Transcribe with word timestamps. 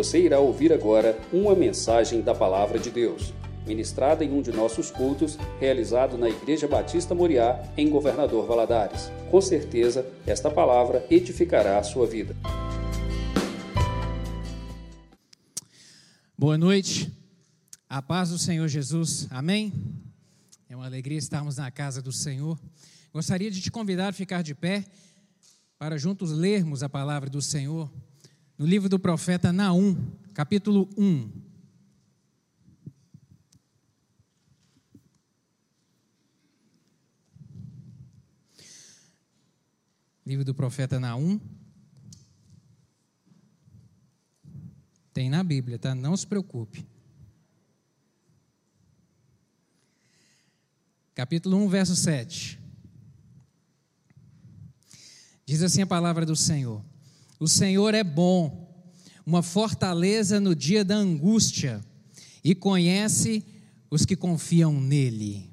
Você 0.00 0.18
irá 0.18 0.40
ouvir 0.40 0.72
agora 0.72 1.20
uma 1.30 1.54
mensagem 1.54 2.22
da 2.22 2.34
Palavra 2.34 2.78
de 2.78 2.90
Deus, 2.90 3.34
ministrada 3.66 4.24
em 4.24 4.32
um 4.32 4.40
de 4.40 4.50
nossos 4.50 4.90
cultos, 4.90 5.36
realizado 5.60 6.16
na 6.16 6.26
Igreja 6.26 6.66
Batista 6.66 7.14
Moriá, 7.14 7.62
em 7.76 7.90
Governador 7.90 8.46
Valadares. 8.46 9.12
Com 9.30 9.42
certeza, 9.42 10.10
esta 10.26 10.50
palavra 10.50 11.06
edificará 11.10 11.78
a 11.78 11.82
sua 11.82 12.06
vida. 12.06 12.34
Boa 16.34 16.56
noite, 16.56 17.12
a 17.86 18.00
paz 18.00 18.30
do 18.30 18.38
Senhor 18.38 18.68
Jesus, 18.68 19.28
amém? 19.30 19.70
É 20.66 20.74
uma 20.74 20.86
alegria 20.86 21.18
estarmos 21.18 21.58
na 21.58 21.70
casa 21.70 22.00
do 22.00 22.10
Senhor. 22.10 22.58
Gostaria 23.12 23.50
de 23.50 23.60
te 23.60 23.70
convidar 23.70 24.08
a 24.08 24.12
ficar 24.14 24.40
de 24.40 24.54
pé 24.54 24.82
para 25.78 25.98
juntos 25.98 26.30
lermos 26.30 26.82
a 26.82 26.88
palavra 26.88 27.28
do 27.28 27.42
Senhor 27.42 27.90
no 28.60 28.66
livro 28.66 28.90
do 28.90 28.98
profeta 28.98 29.54
Naum, 29.54 29.96
capítulo 30.34 30.86
1. 30.94 31.32
Livro 40.26 40.44
do 40.44 40.54
profeta 40.54 41.00
Naum. 41.00 41.40
Tem 45.14 45.30
na 45.30 45.42
Bíblia, 45.42 45.78
tá? 45.78 45.94
Não 45.94 46.14
se 46.14 46.26
preocupe. 46.26 46.86
Capítulo 51.14 51.56
1, 51.64 51.68
verso 51.70 51.96
7. 51.96 52.60
Diz 55.46 55.62
assim 55.62 55.80
a 55.80 55.86
palavra 55.86 56.26
do 56.26 56.36
Senhor: 56.36 56.84
O 57.40 57.48
Senhor 57.48 57.94
é 57.94 58.04
bom, 58.04 58.70
uma 59.24 59.42
fortaleza 59.42 60.38
no 60.38 60.54
dia 60.54 60.84
da 60.84 60.94
angústia, 60.94 61.82
e 62.44 62.54
conhece 62.54 63.42
os 63.90 64.04
que 64.04 64.14
confiam 64.14 64.78
nele. 64.78 65.50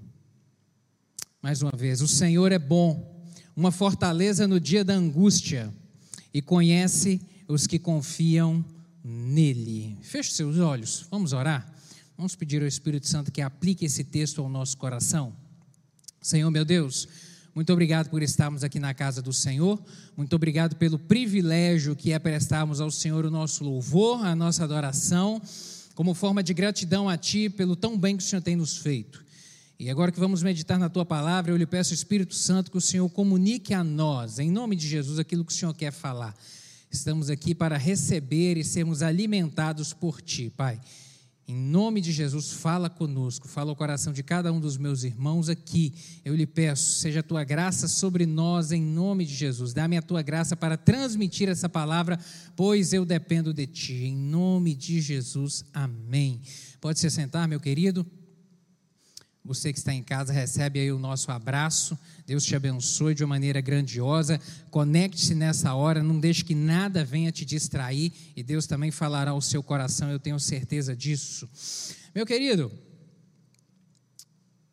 Mais 1.41 1.61
uma 1.61 1.71
vez, 1.71 2.01
o 2.01 2.07
Senhor 2.07 2.51
é 2.51 2.59
bom, 2.59 3.25
uma 3.55 3.71
fortaleza 3.71 4.45
no 4.45 4.59
dia 4.59 4.83
da 4.83 4.93
angústia, 4.93 5.73
e 6.33 6.41
conhece 6.41 7.21
os 7.47 7.65
que 7.65 7.79
confiam 7.79 8.65
nele. 9.01 9.97
Feche 10.01 10.33
seus 10.33 10.57
olhos, 10.57 11.07
vamos 11.09 11.31
orar. 11.31 11.73
Vamos 12.17 12.35
pedir 12.35 12.61
ao 12.61 12.67
Espírito 12.67 13.07
Santo 13.07 13.31
que 13.31 13.41
aplique 13.41 13.85
esse 13.85 14.03
texto 14.03 14.41
ao 14.41 14.49
nosso 14.49 14.77
coração. 14.77 15.33
Senhor 16.21 16.51
meu 16.51 16.65
Deus, 16.65 17.07
muito 17.57 17.73
obrigado 17.73 18.07
por 18.11 18.21
estarmos 18.21 18.63
aqui 18.63 18.79
na 18.79 18.93
casa 18.93 19.19
do 19.19 19.33
Senhor. 19.33 19.81
Muito 20.15 20.35
obrigado 20.35 20.75
pelo 20.75 20.99
privilégio 20.99 21.95
que 21.95 22.11
é 22.11 22.19
prestarmos 22.19 22.79
ao 22.79 22.91
Senhor 22.91 23.25
o 23.25 23.31
nosso 23.31 23.63
louvor, 23.63 24.23
a 24.23 24.35
nossa 24.35 24.63
adoração, 24.63 25.41
como 25.95 26.13
forma 26.13 26.43
de 26.43 26.53
gratidão 26.53 27.09
a 27.09 27.17
Ti 27.17 27.49
pelo 27.49 27.75
tão 27.75 27.97
bem 27.97 28.15
que 28.15 28.21
o 28.21 28.25
Senhor 28.27 28.43
tem 28.43 28.55
nos 28.55 28.77
feito. 28.77 29.25
E 29.79 29.89
agora 29.89 30.11
que 30.11 30.19
vamos 30.19 30.43
meditar 30.43 30.77
na 30.77 30.87
Tua 30.87 31.03
palavra, 31.03 31.51
eu 31.51 31.57
lhe 31.57 31.65
peço, 31.65 31.95
Espírito 31.95 32.35
Santo, 32.35 32.69
que 32.69 32.77
o 32.77 32.81
Senhor 32.81 33.09
comunique 33.09 33.73
a 33.73 33.83
nós, 33.83 34.37
em 34.37 34.51
nome 34.51 34.75
de 34.75 34.87
Jesus, 34.87 35.17
aquilo 35.17 35.43
que 35.43 35.51
o 35.51 35.55
Senhor 35.55 35.73
quer 35.73 35.91
falar. 35.91 36.35
Estamos 36.91 37.27
aqui 37.27 37.55
para 37.55 37.75
receber 37.75 38.57
e 38.57 38.63
sermos 38.63 39.01
alimentados 39.01 39.93
por 39.93 40.21
Ti, 40.21 40.53
Pai. 40.55 40.79
Em 41.49 41.55
nome 41.55 42.01
de 42.01 42.11
Jesus, 42.11 42.51
fala 42.51 42.89
conosco, 42.89 43.47
fala 43.47 43.71
o 43.71 43.75
coração 43.75 44.11
de 44.11 44.21
cada 44.21 44.51
um 44.51 44.59
dos 44.59 44.75
meus 44.75 45.05
irmãos 45.05 45.47
aqui. 45.47 45.93
Eu 46.25 46.35
lhe 46.35 46.45
peço, 46.45 46.99
seja 46.99 47.21
a 47.21 47.23
tua 47.23 47.45
graça 47.45 47.87
sobre 47.87 48.25
nós, 48.25 48.73
em 48.73 48.81
nome 48.81 49.25
de 49.25 49.33
Jesus. 49.33 49.73
Dá-me 49.73 49.95
a 49.95 50.01
tua 50.01 50.21
graça 50.21 50.57
para 50.57 50.75
transmitir 50.75 51.47
essa 51.47 51.69
palavra, 51.69 52.19
pois 52.53 52.91
eu 52.91 53.05
dependo 53.05 53.53
de 53.53 53.65
ti. 53.65 53.93
Em 53.93 54.17
nome 54.17 54.75
de 54.75 54.99
Jesus, 54.99 55.63
amém. 55.73 56.41
Pode 56.81 56.99
se 56.99 57.09
sentar, 57.09 57.47
meu 57.47 57.61
querido. 57.61 58.05
Você 59.45 59.71
que 59.71 59.79
está 59.79 59.93
em 59.93 60.03
casa, 60.03 60.33
recebe 60.33 60.81
aí 60.81 60.91
o 60.91 60.99
nosso 60.99 61.31
abraço. 61.31 61.97
Deus 62.27 62.43
te 62.43 62.57
abençoe 62.57 63.15
de 63.15 63.23
uma 63.23 63.29
maneira 63.29 63.61
grandiosa. 63.61 64.37
Conecte-se 64.69 65.33
nessa 65.33 65.73
hora, 65.73 66.03
não 66.03 66.19
deixe 66.19 66.43
que 66.43 66.53
nada 66.53 67.05
venha 67.05 67.31
te 67.31 67.45
distrair 67.45 68.11
e 68.35 68.43
Deus 68.43 68.67
também 68.67 68.91
falará 68.91 69.31
ao 69.31 69.39
seu 69.39 69.63
coração, 69.63 70.11
eu 70.11 70.19
tenho 70.19 70.37
certeza 70.37 70.93
disso. 70.93 71.49
Meu 72.13 72.25
querido, 72.25 72.69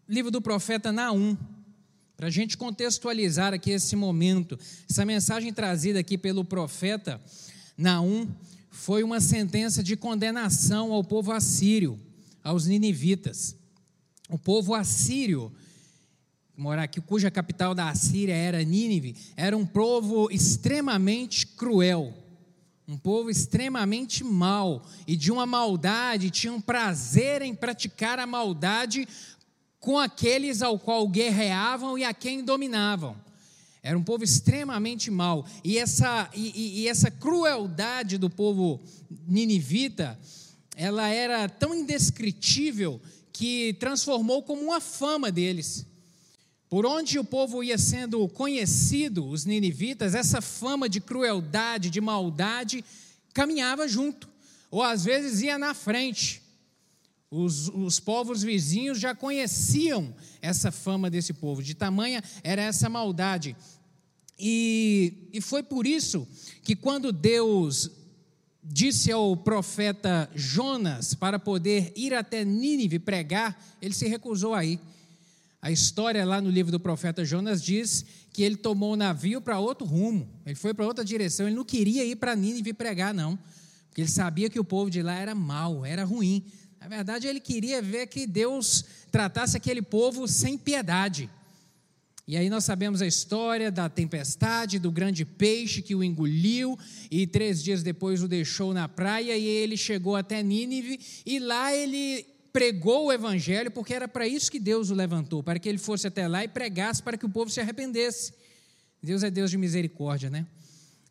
livro 0.09 0.32
do 0.32 0.42
profeta 0.42 0.91
Naum, 0.91 1.37
para 2.16 2.26
a 2.26 2.31
gente 2.31 2.56
contextualizar 2.56 3.54
aqui 3.54 3.71
esse 3.71 3.94
momento, 3.94 4.59
essa 4.91 5.04
mensagem 5.04 5.53
trazida 5.53 6.00
aqui 6.00 6.19
pelo 6.19 6.44
profeta 6.44 7.22
Naum 7.78 8.28
foi 8.69 9.04
uma 9.04 9.21
sentença 9.21 9.81
de 9.81 9.97
condenação 9.97 10.92
ao 10.92 11.04
povo 11.04 11.31
assírio, 11.31 12.00
aos 12.42 12.66
ninivitas. 12.66 13.54
O 14.28 14.36
povo 14.36 14.75
assírio, 14.75 15.53
morar 16.56 16.84
aqui, 16.84 17.00
cuja 17.00 17.31
capital 17.31 17.75
da 17.75 17.88
Assíria 17.88 18.34
era 18.34 18.62
Nínive, 18.62 19.16
era 19.37 19.56
um 19.56 19.66
povo 19.66 20.31
extremamente 20.31 21.47
cruel, 21.47 22.15
um 22.87 22.97
povo 22.97 23.31
extremamente 23.31 24.22
mau 24.22 24.82
e 25.06 25.16
de 25.16 25.32
uma 25.32 25.47
maldade, 25.47 26.31
tinham 26.31 26.60
prazer 26.60 27.42
em 27.42 27.54
praticar 27.54 28.19
a 28.19 28.26
maldade 28.26 29.09
com 29.81 29.98
aqueles 29.98 30.62
ao 30.62 30.78
qual 30.78 31.06
guerreavam 31.09 31.98
e 31.98 32.04
a 32.04 32.15
quem 32.15 32.44
dominavam. 32.44 33.16
Era 33.82 33.98
um 33.98 34.03
povo 34.03 34.25
extremamente 34.25 35.10
mau. 35.10 35.44
E 35.62 35.76
essa, 35.76 36.31
e, 36.34 36.81
e 36.81 36.88
essa 36.88 37.10
crueldade 37.10 38.16
do 38.16 38.31
povo 38.31 38.81
ninivita, 39.26 40.19
ela 40.75 41.09
era 41.09 41.47
tão 41.50 41.75
indescritível 41.75 42.98
que 43.31 43.75
transformou 43.75 44.42
como 44.42 44.62
uma 44.62 44.81
fama 44.81 45.31
deles. 45.31 45.84
Por 46.75 46.87
onde 46.87 47.21
o 47.21 47.25
povo 47.25 47.62
ia 47.62 47.79
sendo 47.79 48.29
conhecido, 48.29 49.25
os 49.29 49.45
ninivitas, 49.45 50.12
essa 50.12 50.41
fama 50.41 50.89
de 50.89 51.01
crueldade, 51.01 51.89
de 51.89 52.01
maldade, 52.01 52.85
caminhava 53.33 53.87
junto, 53.87 54.29
ou 54.73 54.83
às 54.83 55.05
vezes 55.05 55.41
ia 55.41 55.57
na 55.57 55.73
frente. 55.73 56.43
Os, 57.31 57.69
os 57.69 58.01
povos 58.01 58.43
vizinhos 58.43 58.99
já 58.99 59.15
conheciam 59.15 60.13
essa 60.43 60.73
fama 60.73 61.09
desse 61.09 61.33
povo, 61.33 61.63
de 61.63 61.77
tamanha 61.77 62.21
era 62.43 62.63
essa 62.63 62.89
maldade. 62.89 63.55
E, 64.37 65.29
e 65.33 65.41
foi 65.41 65.63
por 65.63 65.87
isso 65.87 66.27
que, 66.65 66.75
quando 66.75 67.13
Deus 67.13 67.89
disse 68.65 69.13
ao 69.13 69.37
profeta 69.37 70.29
Jonas 70.34 71.15
para 71.15 71.39
poder 71.39 71.93
ir 71.95 72.13
até 72.13 72.45
Nínive 72.45 72.99
pregar, 72.99 73.65
ele 73.81 73.95
se 73.95 74.09
recusou 74.09 74.55
a 74.55 74.65
ir. 74.65 74.81
A 75.65 75.71
história 75.71 76.27
lá 76.27 76.43
no 76.43 76.51
livro 76.51 76.71
do 76.71 76.79
profeta 76.79 77.25
Jonas 77.25 77.63
diz 77.63 78.05
que 78.35 78.43
ele 78.43 78.55
tomou 78.55 78.93
o 78.93 78.97
navio 78.97 79.41
para 79.41 79.59
outro 79.59 79.87
rumo, 79.87 80.29
ele 80.45 80.55
foi 80.55 80.75
para 80.75 80.85
outra 80.85 81.03
direção, 81.03 81.47
ele 81.47 81.57
não 81.57 81.65
queria 81.65 82.05
ir 82.05 82.17
para 82.17 82.37
Nínive 82.37 82.75
pregar, 82.75 83.15
não, 83.15 83.39
porque 83.89 84.03
ele 84.03 84.11
sabia 84.11 84.51
que 84.51 84.61
o 84.61 84.65
povo 84.65 84.91
de 84.91 85.01
lá 85.01 85.15
era 85.15 85.35
mau, 85.35 85.83
era 85.83 86.05
ruim. 86.05 86.45
Na 86.79 86.87
verdade, 86.87 87.27
ele 87.27 87.41
queria 87.41 87.81
ver 87.81 88.09
que 88.09 88.27
Deus 88.27 88.85
tratasse 89.11 89.57
aquele 89.57 89.81
povo 89.81 90.29
sem 90.29 90.59
piedade. 90.59 91.31
E 92.29 92.37
aí 92.37 92.51
nós 92.51 92.65
sabemos 92.65 93.01
a 93.01 93.07
história 93.07 93.71
da 93.71 93.89
tempestade, 93.89 94.79
do 94.79 94.93
grande 94.93 95.25
peixe 95.25 95.81
que 95.81 95.95
o 95.95 96.05
engoliu 96.05 96.79
e 97.11 97.27
três 97.27 97.63
dias 97.63 97.83
depois 97.83 98.23
o 98.23 98.29
deixou 98.29 98.75
na 98.75 98.87
praia 98.87 99.35
e 99.35 99.47
ele 99.47 99.79
chegou 99.79 100.15
até 100.15 100.43
Nínive 100.43 101.01
e 101.25 101.39
lá 101.39 101.75
ele 101.75 102.34
pregou 102.54 103.06
o 103.06 103.12
evangelho 103.12 103.69
porque 103.69 103.92
era 103.92 104.06
para 104.06 104.28
isso 104.28 104.48
que 104.48 104.60
Deus 104.60 104.88
o 104.88 104.94
levantou, 104.94 105.42
para 105.42 105.59
que 105.59 105.69
ele 105.69 105.76
fosse 105.76 106.06
até 106.06 106.28
lá 106.28 106.44
e 106.44 106.48
pregasse 106.48 107.03
para 107.03 107.19
que 107.19 107.26
o 107.26 107.28
povo 107.28 107.50
se 107.50 107.60
arrependesse. 107.60 108.32
Deus 109.03 109.25
é 109.25 109.31
Deus 109.31 109.50
de 109.50 109.59
misericórdia, 109.59 110.31
né? 110.31 110.47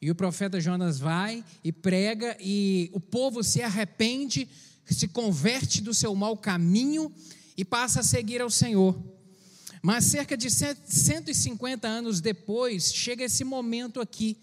E 0.01 0.09
o 0.09 0.15
profeta 0.15 0.61
Jonas 0.61 0.99
vai 0.99 1.43
e 1.61 1.69
prega 1.69 2.37
e 2.39 2.89
o 2.93 2.99
povo 2.99 3.43
se 3.43 3.61
arrepende, 3.61 4.47
se 4.85 5.05
converte 5.09 5.81
do 5.81 5.93
seu 5.93 6.15
mau 6.15 6.37
caminho 6.37 7.11
e 7.57 7.65
passa 7.65 7.99
a 7.99 8.03
seguir 8.03 8.41
ao 8.41 8.49
Senhor. 8.49 8.97
Mas 9.81 10.05
cerca 10.05 10.37
de 10.37 10.49
150 10.49 11.85
anos 11.85 12.21
depois, 12.21 12.93
chega 12.93 13.25
esse 13.25 13.43
momento 13.43 13.99
aqui 13.99 14.37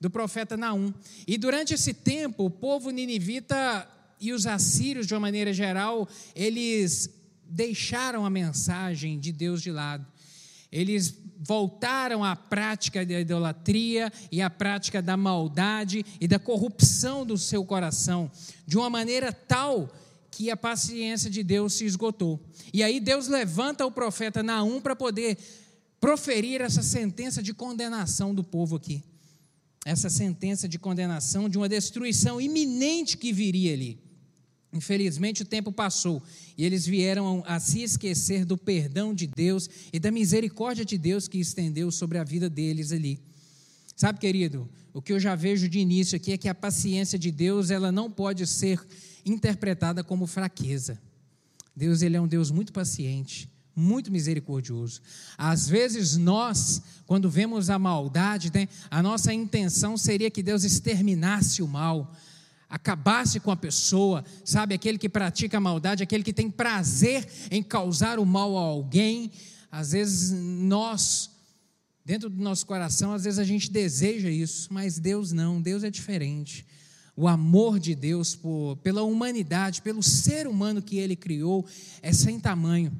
do 0.00 0.08
profeta 0.08 0.56
Naum. 0.56 0.94
E 1.26 1.36
durante 1.36 1.74
esse 1.74 1.92
tempo, 1.92 2.44
o 2.44 2.50
povo 2.50 2.90
ninivita 2.90 3.95
e 4.20 4.32
os 4.32 4.46
assírios, 4.46 5.06
de 5.06 5.14
uma 5.14 5.20
maneira 5.20 5.52
geral, 5.52 6.08
eles 6.34 7.10
deixaram 7.48 8.24
a 8.24 8.30
mensagem 8.30 9.18
de 9.18 9.32
Deus 9.32 9.62
de 9.62 9.70
lado. 9.70 10.06
Eles 10.72 11.14
voltaram 11.38 12.24
à 12.24 12.34
prática 12.34 13.06
da 13.06 13.20
idolatria 13.20 14.12
e 14.32 14.42
à 14.42 14.50
prática 14.50 15.00
da 15.00 15.16
maldade 15.16 16.04
e 16.20 16.26
da 16.26 16.38
corrupção 16.38 17.24
do 17.24 17.38
seu 17.38 17.64
coração, 17.64 18.30
de 18.66 18.76
uma 18.76 18.90
maneira 18.90 19.32
tal 19.32 19.88
que 20.30 20.50
a 20.50 20.56
paciência 20.56 21.30
de 21.30 21.42
Deus 21.42 21.74
se 21.74 21.84
esgotou. 21.84 22.40
E 22.72 22.82
aí 22.82 23.00
Deus 23.00 23.28
levanta 23.28 23.86
o 23.86 23.92
profeta 23.92 24.42
Naum 24.42 24.80
para 24.80 24.96
poder 24.96 25.38
proferir 26.00 26.60
essa 26.60 26.82
sentença 26.82 27.42
de 27.42 27.54
condenação 27.54 28.34
do 28.34 28.44
povo 28.44 28.76
aqui. 28.76 29.02
essa 29.86 30.10
sentença 30.10 30.68
de 30.68 30.80
condenação 30.80 31.48
de 31.48 31.56
uma 31.56 31.68
destruição 31.68 32.40
iminente 32.40 33.16
que 33.16 33.32
viria 33.32 33.72
ali. 33.72 34.05
Infelizmente, 34.72 35.42
o 35.42 35.46
tempo 35.46 35.72
passou 35.72 36.22
e 36.56 36.64
eles 36.64 36.86
vieram 36.86 37.42
a 37.46 37.58
se 37.58 37.82
esquecer 37.82 38.44
do 38.44 38.58
perdão 38.58 39.14
de 39.14 39.26
Deus 39.26 39.68
e 39.92 39.98
da 39.98 40.10
misericórdia 40.10 40.84
de 40.84 40.98
Deus 40.98 41.28
que 41.28 41.38
estendeu 41.38 41.90
sobre 41.90 42.18
a 42.18 42.24
vida 42.24 42.50
deles 42.50 42.92
ali. 42.92 43.20
Sabe, 43.96 44.18
querido, 44.18 44.68
o 44.92 45.00
que 45.00 45.12
eu 45.12 45.20
já 45.20 45.34
vejo 45.34 45.68
de 45.68 45.78
início 45.78 46.16
aqui 46.16 46.32
é 46.32 46.36
que 46.36 46.48
a 46.48 46.54
paciência 46.54 47.18
de 47.18 47.30
Deus 47.30 47.70
ela 47.70 47.90
não 47.90 48.10
pode 48.10 48.46
ser 48.46 48.84
interpretada 49.24 50.04
como 50.04 50.26
fraqueza. 50.26 51.00
Deus 51.74 52.02
ele 52.02 52.16
é 52.16 52.20
um 52.20 52.28
Deus 52.28 52.50
muito 52.50 52.72
paciente, 52.72 53.48
muito 53.74 54.10
misericordioso. 54.10 55.00
Às 55.36 55.68
vezes 55.68 56.16
nós, 56.16 56.82
quando 57.06 57.30
vemos 57.30 57.68
a 57.68 57.78
maldade, 57.78 58.50
né, 58.52 58.68
a 58.90 59.02
nossa 59.02 59.32
intenção 59.32 59.96
seria 59.96 60.30
que 60.30 60.42
Deus 60.42 60.64
exterminasse 60.64 61.62
o 61.62 61.68
mal, 61.68 62.14
acabasse 62.68 63.38
com 63.40 63.50
a 63.50 63.56
pessoa, 63.56 64.24
sabe? 64.44 64.74
Aquele 64.74 64.98
que 64.98 65.08
pratica 65.08 65.56
a 65.56 65.60
maldade, 65.60 66.02
aquele 66.02 66.24
que 66.24 66.32
tem 66.32 66.50
prazer 66.50 67.26
em 67.50 67.62
causar 67.62 68.18
o 68.18 68.26
mal 68.26 68.56
a 68.56 68.60
alguém. 68.60 69.30
Às 69.70 69.92
vezes 69.92 70.32
nós, 70.32 71.30
dentro 72.04 72.28
do 72.28 72.42
nosso 72.42 72.66
coração, 72.66 73.12
às 73.12 73.24
vezes 73.24 73.38
a 73.38 73.44
gente 73.44 73.70
deseja 73.70 74.28
isso, 74.28 74.72
mas 74.72 74.98
Deus 74.98 75.32
não, 75.32 75.60
Deus 75.60 75.84
é 75.84 75.90
diferente. 75.90 76.66
O 77.16 77.26
amor 77.26 77.78
de 77.78 77.94
Deus 77.94 78.34
por, 78.34 78.76
pela 78.76 79.02
humanidade, 79.02 79.80
pelo 79.80 80.02
ser 80.02 80.46
humano 80.46 80.82
que 80.82 80.98
ele 80.98 81.16
criou, 81.16 81.64
é 82.02 82.12
sem 82.12 82.38
tamanho. 82.38 82.92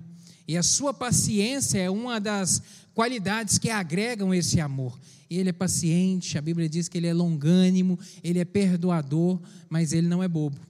E 0.49 0.57
a 0.57 0.63
sua 0.63 0.95
paciência 0.95 1.79
é 1.79 1.91
uma 1.91 2.21
das 2.21 2.63
qualidades 2.95 3.59
que 3.59 3.69
agregam 3.69 4.33
esse 4.33 4.61
amor. 4.61 4.99
Ele 5.29 5.51
é 5.51 5.53
paciente, 5.53 6.39
a 6.39 6.43
Bíblia 6.43 6.69
diz 6.69 6.89
que 6.89 6.99
ele 6.99 7.07
é 7.07 7.13
longânimo, 7.15 7.99
ele 8.23 8.39
é 8.39 8.45
perdoador, 8.45 9.41
mas 9.69 9.93
ele 9.93 10.07
não 10.07 10.23
é 10.23 10.29
bobo, 10.29 10.61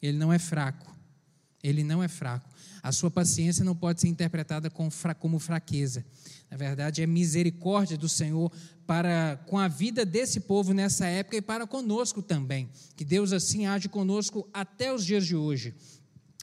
ele 0.00 0.16
não 0.16 0.32
é 0.32 0.38
fraco, 0.38 0.96
ele 1.62 1.84
não 1.84 2.02
é 2.02 2.08
fraco. 2.08 2.48
A 2.82 2.90
sua 2.90 3.10
paciência 3.10 3.64
não 3.64 3.76
pode 3.76 4.00
ser 4.00 4.08
interpretada 4.08 4.68
como 4.70 5.38
fraqueza. 5.38 6.04
Na 6.50 6.56
verdade, 6.56 7.00
é 7.00 7.06
misericórdia 7.06 7.96
do 7.96 8.08
Senhor 8.08 8.50
para 8.86 9.36
com 9.46 9.56
a 9.56 9.68
vida 9.68 10.04
desse 10.04 10.40
povo 10.40 10.72
nessa 10.72 11.06
época 11.06 11.36
e 11.36 11.42
para 11.42 11.66
conosco 11.66 12.20
também. 12.20 12.68
Que 12.96 13.04
Deus 13.04 13.32
assim 13.32 13.66
age 13.66 13.88
conosco 13.88 14.48
até 14.52 14.92
os 14.92 15.06
dias 15.06 15.24
de 15.24 15.36
hoje. 15.36 15.74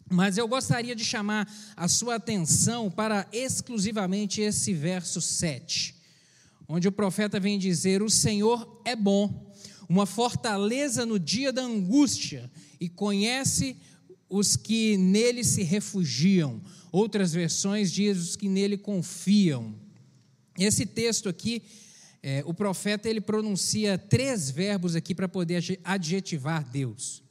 Mas 0.09 0.37
eu 0.37 0.47
gostaria 0.47 0.95
de 0.95 1.03
chamar 1.03 1.51
a 1.75 1.87
sua 1.87 2.15
atenção 2.15 2.89
para 2.89 3.27
exclusivamente 3.33 4.39
esse 4.39 4.73
verso 4.73 5.19
7 5.19 5.98
onde 6.69 6.87
o 6.87 6.91
profeta 6.91 7.39
vem 7.39 7.57
dizer: 7.57 8.03
O 8.03 8.09
Senhor 8.09 8.81
é 8.85 8.95
bom, 8.95 9.51
uma 9.89 10.05
fortaleza 10.05 11.05
no 11.05 11.19
dia 11.19 11.51
da 11.51 11.63
angústia, 11.63 12.49
e 12.79 12.87
conhece 12.87 13.75
os 14.29 14.55
que 14.55 14.95
nele 14.95 15.43
se 15.43 15.63
refugiam. 15.63 16.61
Outras 16.91 17.33
versões 17.33 17.91
dizem 17.91 18.21
os 18.21 18.35
que 18.35 18.47
nele 18.47 18.77
confiam. 18.77 19.75
Esse 20.57 20.85
texto 20.85 21.27
aqui, 21.27 21.63
é, 22.21 22.43
o 22.45 22.53
profeta 22.53 23.09
ele 23.09 23.21
pronuncia 23.21 23.97
três 23.97 24.51
verbos 24.51 24.95
aqui 24.95 25.15
para 25.15 25.27
poder 25.27 25.79
adjetivar 25.83 26.63
Deus. 26.69 27.23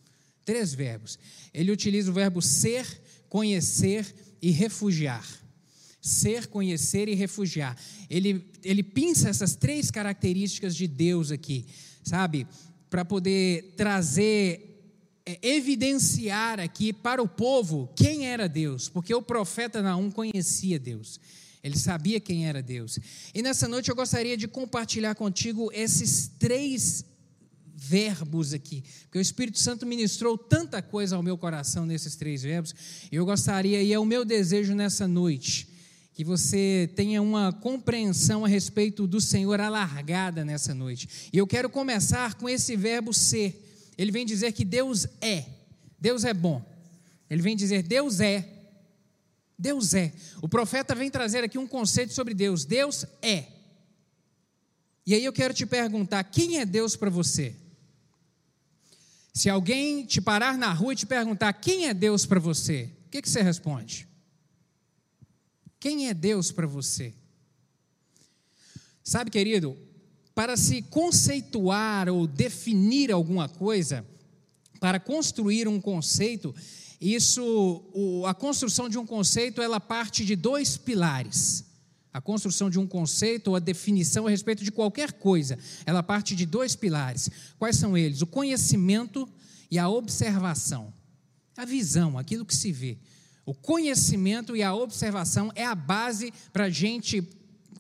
Três 0.44 0.75
verbos. 0.75 1.19
Ele 1.52 1.70
utiliza 1.70 2.11
o 2.11 2.14
verbo 2.14 2.41
ser, 2.41 2.87
conhecer 3.29 4.14
e 4.41 4.50
refugiar 4.50 5.25
ser, 6.00 6.47
conhecer 6.47 7.09
e 7.09 7.15
refugiar. 7.15 7.77
Ele, 8.09 8.45
ele 8.62 8.83
pinça 8.83 9.29
essas 9.29 9.55
três 9.55 9.91
características 9.91 10.75
de 10.75 10.87
Deus 10.87 11.31
aqui, 11.31 11.67
sabe? 12.03 12.47
Para 12.89 13.05
poder 13.05 13.75
trazer, 13.77 14.81
é, 15.27 15.39
evidenciar 15.43 16.61
aqui 16.61 16.93
para 16.93 17.23
o 17.23 17.29
povo 17.29 17.91
quem 17.95 18.27
era 18.27 18.49
Deus, 18.49 18.89
porque 18.89 19.15
o 19.15 19.23
profeta 19.23 19.83
Naum 19.83 20.11
conhecia 20.11 20.79
Deus. 20.79 21.21
Ele 21.62 21.77
sabia 21.77 22.21
quem 22.21 22.47
era 22.47 22.62
Deus. 22.62 22.99
E 23.35 23.43
nessa 23.43 23.67
noite 23.67 23.91
eu 23.91 23.97
gostaria 23.97 24.37
de 24.37 24.47
compartilhar 24.47 25.15
contigo 25.15 25.71
esses 25.75 26.31
três 26.39 27.05
verbos 27.75 28.53
aqui, 28.53 28.83
porque 29.03 29.19
o 29.19 29.21
Espírito 29.21 29.59
Santo 29.59 29.87
ministrou 29.87 30.37
tanta 30.37 30.83
coisa 30.83 31.15
ao 31.15 31.23
meu 31.23 31.39
coração 31.39 31.87
nesses 31.87 32.17
três 32.17 32.43
verbos, 32.43 32.75
e 33.11 33.15
eu 33.15 33.25
gostaria, 33.25 33.81
e 33.81 33.93
é 33.93 33.99
o 33.99 34.05
meu 34.05 34.25
desejo 34.25 34.75
nessa 34.75 35.06
noite, 35.06 35.69
que 36.19 36.25
você 36.25 36.91
tenha 36.97 37.23
uma 37.23 37.53
compreensão 37.53 38.44
a 38.44 38.49
respeito 38.49 39.06
do 39.06 39.20
Senhor 39.20 39.61
alargada 39.61 40.44
nessa 40.44 40.75
noite. 40.75 41.31
E 41.32 41.38
eu 41.38 41.47
quero 41.47 41.70
começar 41.70 42.35
com 42.35 42.49
esse 42.49 42.75
verbo 42.75 43.15
ser. 43.15 43.93
Ele 43.97 44.11
vem 44.11 44.26
dizer 44.26 44.50
que 44.50 44.65
Deus 44.65 45.06
é. 45.20 45.44
Deus 45.97 46.25
é 46.25 46.35
bom. 46.35 46.61
Ele 47.31 47.41
vem 47.41 47.55
dizer 47.55 47.85
Deus 47.85 48.19
é. 48.19 48.44
Deus 49.56 49.94
é. 49.94 50.12
O 50.43 50.49
profeta 50.49 50.93
vem 50.93 51.09
trazer 51.09 51.44
aqui 51.44 51.56
um 51.56 51.69
conceito 51.69 52.12
sobre 52.12 52.35
Deus. 52.35 52.65
Deus 52.65 53.06
é. 53.23 53.44
E 55.06 55.15
aí 55.15 55.25
eu 55.25 55.32
quero 55.32 55.55
te 55.55 55.65
perguntar: 55.65 56.25
quem 56.25 56.59
é 56.59 56.67
Deus 56.67 56.97
para 56.97 57.11
você? 57.11 57.55
Se 59.32 59.49
alguém 59.49 60.05
te 60.05 60.20
parar 60.20 60.59
na 60.59 60.73
rua 60.73 60.94
e 60.94 60.97
te 60.97 61.06
perguntar 61.06 61.53
quem 61.53 61.87
é 61.87 61.94
Deus 61.94 62.26
para 62.26 62.41
você, 62.41 62.91
o 63.06 63.11
que, 63.11 63.23
que 63.23 63.31
você 63.31 63.41
responde? 63.41 64.09
Quem 65.81 66.09
é 66.09 66.15
Deus 66.15 66.51
para 66.51 66.67
você? 66.67 67.15
Sabe, 69.03 69.31
querido, 69.31 69.77
para 70.35 70.57
se 70.57 70.83
conceituar 70.83 72.09
ou 72.09 72.27
definir 72.27 73.11
alguma 73.11 73.49
coisa, 73.49 74.07
para 74.81 75.01
construir 75.01 75.67
um 75.67 75.81
conceito, 75.81 76.55
isso, 77.01 78.25
a 78.27 78.35
construção 78.35 78.89
de 78.89 78.99
um 78.99 79.07
conceito, 79.07 79.63
ela 79.63 79.79
parte 79.81 80.25
de 80.25 80.35
dois 80.35 80.77
pilares. 80.77 81.65
A 82.13 82.21
construção 82.21 82.69
de 82.69 82.79
um 82.79 82.87
conceito 82.87 83.49
ou 83.49 83.57
a 83.57 83.61
definição 83.61 84.27
a 84.27 84.31
respeito 84.31 84.65
de 84.65 84.73
qualquer 84.73 85.13
coisa, 85.13 85.59
ela 85.87 86.03
parte 86.03 86.35
de 86.35 86.45
dois 86.45 86.75
pilares. 86.75 87.31
Quais 87.59 87.77
são 87.77 87.97
eles? 87.97 88.23
O 88.23 88.27
conhecimento 88.27 89.29
e 89.71 89.79
a 89.79 89.89
observação. 89.89 90.93
A 91.57 91.65
visão, 91.65 92.19
aquilo 92.19 92.45
que 92.45 92.57
se 92.57 92.73
vê. 92.73 92.99
O 93.49 93.55
conhecimento 93.55 94.55
e 94.55 94.62
a 94.62 94.75
observação 94.75 95.50
é 95.55 95.65
a 95.65 95.75
base 95.75 96.31
para 96.53 96.65
a 96.65 96.69
gente 96.69 97.27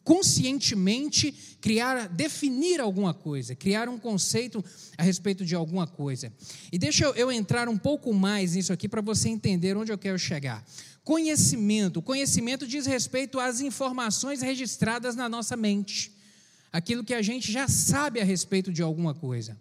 conscientemente 0.02 1.30
criar, 1.60 2.08
definir 2.08 2.80
alguma 2.80 3.12
coisa, 3.12 3.54
criar 3.54 3.86
um 3.86 3.98
conceito 3.98 4.64
a 4.96 5.02
respeito 5.02 5.44
de 5.44 5.54
alguma 5.54 5.86
coisa. 5.86 6.32
E 6.72 6.78
deixa 6.78 7.04
eu, 7.04 7.30
entrar 7.30 7.68
um 7.68 7.76
pouco 7.76 8.14
mais 8.14 8.54
nisso 8.54 8.72
aqui 8.72 8.88
para 8.88 9.02
você 9.02 9.28
entender 9.28 9.76
onde 9.76 9.92
eu 9.92 9.98
quero 9.98 10.18
chegar. 10.18 10.64
Conhecimento. 11.04 12.00
Conhecimento 12.00 12.66
diz 12.66 12.86
respeito 12.86 13.38
às 13.38 13.60
informações 13.60 14.40
registradas 14.40 15.14
na 15.14 15.28
nossa 15.28 15.54
mente. 15.54 16.16
Aquilo 16.72 17.04
que 17.04 17.12
a 17.12 17.20
gente 17.20 17.52
já 17.52 17.68
sabe 17.68 18.22
a 18.22 18.24
respeito 18.24 18.72
de 18.72 18.80
alguma 18.80 19.14
coisa 19.14 19.54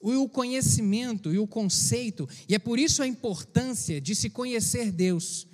o 0.00 0.28
conhecimento 0.28 1.32
e 1.32 1.38
o 1.38 1.46
conceito, 1.46 2.28
e 2.48 2.54
é 2.54 2.58
por 2.58 2.78
isso 2.78 3.02
a 3.02 3.06
importância 3.06 4.00
de 4.00 4.14
se 4.14 4.30
conhecer 4.30 4.92
Deus, 4.92 5.46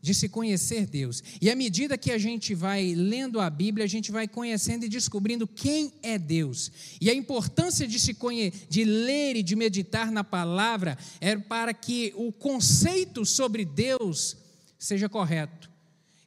de 0.00 0.14
se 0.14 0.28
conhecer 0.28 0.86
Deus. 0.86 1.22
E 1.40 1.50
à 1.50 1.56
medida 1.56 1.98
que 1.98 2.10
a 2.10 2.18
gente 2.18 2.54
vai 2.54 2.94
lendo 2.94 3.40
a 3.40 3.48
Bíblia, 3.48 3.84
a 3.84 3.88
gente 3.88 4.10
vai 4.10 4.26
conhecendo 4.26 4.84
e 4.84 4.88
descobrindo 4.88 5.46
quem 5.46 5.92
é 6.02 6.18
Deus. 6.18 6.72
E 7.00 7.10
a 7.10 7.14
importância 7.14 7.86
de 7.86 7.98
se 8.00 8.14
conhe 8.14 8.52
de 8.68 8.84
ler 8.84 9.36
e 9.36 9.42
de 9.42 9.54
meditar 9.54 10.10
na 10.10 10.24
palavra 10.24 10.98
é 11.20 11.36
para 11.36 11.72
que 11.74 12.12
o 12.16 12.32
conceito 12.32 13.24
sobre 13.24 13.64
Deus 13.64 14.36
seja 14.78 15.08
correto. 15.08 15.70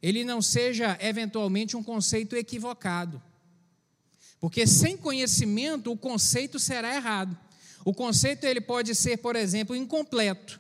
Ele 0.02 0.24
não 0.24 0.42
seja 0.42 0.98
eventualmente 1.00 1.78
um 1.78 1.84
conceito 1.84 2.36
equivocado. 2.36 3.22
Porque 4.42 4.66
sem 4.66 4.98
conhecimento 4.98 5.92
o 5.92 5.96
conceito 5.96 6.60
será 6.60 6.96
errado. 6.96 7.38
O 7.86 7.94
conceito 7.94 8.44
ele 8.44 8.60
pode 8.60 8.96
ser, 8.96 9.18
por 9.18 9.36
exemplo, 9.36 9.76
incompleto. 9.76 10.60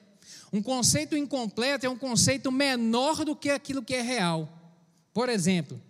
Um 0.53 0.61
conceito 0.61 1.17
incompleto 1.17 1.85
é 1.85 1.89
um 1.89 1.97
conceito 1.97 2.51
menor 2.51 3.25
do 3.25 3.35
que 3.35 3.50
aquilo 3.50 3.81
que 3.81 3.95
é 3.95 4.01
real. 4.01 4.47
Por 5.11 5.29
exemplo, 5.29 5.81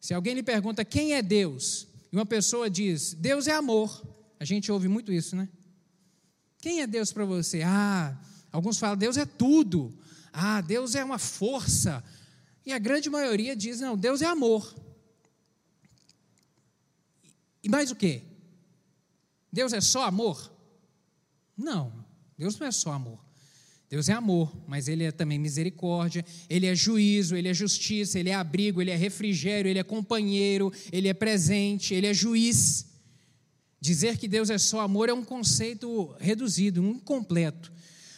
se 0.00 0.14
alguém 0.14 0.34
lhe 0.34 0.42
pergunta 0.42 0.84
quem 0.84 1.12
é 1.12 1.20
Deus, 1.20 1.86
e 2.10 2.16
uma 2.16 2.24
pessoa 2.24 2.70
diz, 2.70 3.12
Deus 3.12 3.46
é 3.48 3.52
amor. 3.52 4.02
A 4.40 4.44
gente 4.44 4.72
ouve 4.72 4.88
muito 4.88 5.12
isso, 5.12 5.36
né? 5.36 5.48
Quem 6.58 6.80
é 6.80 6.86
Deus 6.86 7.12
para 7.12 7.26
você? 7.26 7.62
Ah, 7.62 8.16
alguns 8.50 8.78
falam, 8.78 8.96
Deus 8.96 9.18
é 9.18 9.26
tudo. 9.26 9.92
Ah, 10.32 10.62
Deus 10.62 10.94
é 10.94 11.04
uma 11.04 11.18
força. 11.18 12.02
E 12.64 12.72
a 12.72 12.78
grande 12.78 13.10
maioria 13.10 13.54
diz, 13.54 13.80
não, 13.80 13.94
Deus 13.94 14.22
é 14.22 14.26
amor. 14.26 14.74
E 17.64 17.68
mais 17.68 17.90
o 17.90 17.96
quê? 17.96 18.22
Deus 19.50 19.72
é 19.72 19.80
só 19.80 20.04
amor? 20.04 20.52
Não, 21.56 22.04
Deus 22.36 22.58
não 22.58 22.66
é 22.66 22.70
só 22.70 22.92
amor. 22.92 23.24
Deus 23.88 24.08
é 24.08 24.12
amor, 24.12 24.54
mas 24.66 24.86
Ele 24.86 25.04
é 25.04 25.12
também 25.12 25.38
misericórdia, 25.38 26.24
Ele 26.50 26.66
é 26.66 26.74
juízo, 26.74 27.36
Ele 27.36 27.48
é 27.48 27.54
justiça, 27.54 28.18
Ele 28.18 28.28
é 28.28 28.34
abrigo, 28.34 28.82
Ele 28.82 28.90
é 28.90 28.96
refrigério, 28.96 29.68
Ele 29.68 29.78
é 29.78 29.84
companheiro, 29.84 30.70
Ele 30.92 31.08
é 31.08 31.14
presente, 31.14 31.94
Ele 31.94 32.06
é 32.06 32.12
juiz. 32.12 32.86
Dizer 33.80 34.18
que 34.18 34.28
Deus 34.28 34.50
é 34.50 34.58
só 34.58 34.80
amor 34.80 35.08
é 35.08 35.12
um 35.12 35.24
conceito 35.24 36.14
reduzido, 36.18 36.84
incompleto. 36.84 37.72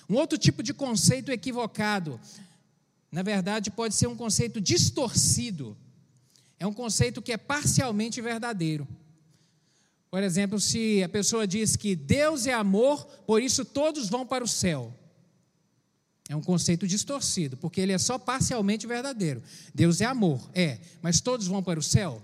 Um 0.08 0.14
outro 0.14 0.38
tipo 0.38 0.62
de 0.62 0.72
conceito 0.72 1.30
equivocado, 1.30 2.18
na 3.12 3.22
verdade, 3.22 3.70
pode 3.70 3.94
ser 3.94 4.06
um 4.06 4.16
conceito 4.16 4.60
distorcido. 4.60 5.76
É 6.58 6.66
um 6.66 6.72
conceito 6.72 7.20
que 7.20 7.32
é 7.32 7.36
parcialmente 7.36 8.20
verdadeiro. 8.20 8.88
Por 10.16 10.22
exemplo, 10.22 10.58
se 10.58 11.02
a 11.02 11.10
pessoa 11.10 11.46
diz 11.46 11.76
que 11.76 11.94
Deus 11.94 12.46
é 12.46 12.54
amor, 12.54 13.04
por 13.26 13.42
isso 13.42 13.66
todos 13.66 14.08
vão 14.08 14.24
para 14.24 14.42
o 14.42 14.48
céu. 14.48 14.90
É 16.26 16.34
um 16.34 16.40
conceito 16.40 16.86
distorcido, 16.86 17.54
porque 17.58 17.82
ele 17.82 17.92
é 17.92 17.98
só 17.98 18.18
parcialmente 18.18 18.86
verdadeiro. 18.86 19.42
Deus 19.74 20.00
é 20.00 20.06
amor, 20.06 20.40
é, 20.54 20.78
mas 21.02 21.20
todos 21.20 21.46
vão 21.46 21.62
para 21.62 21.78
o 21.78 21.82
céu? 21.82 22.22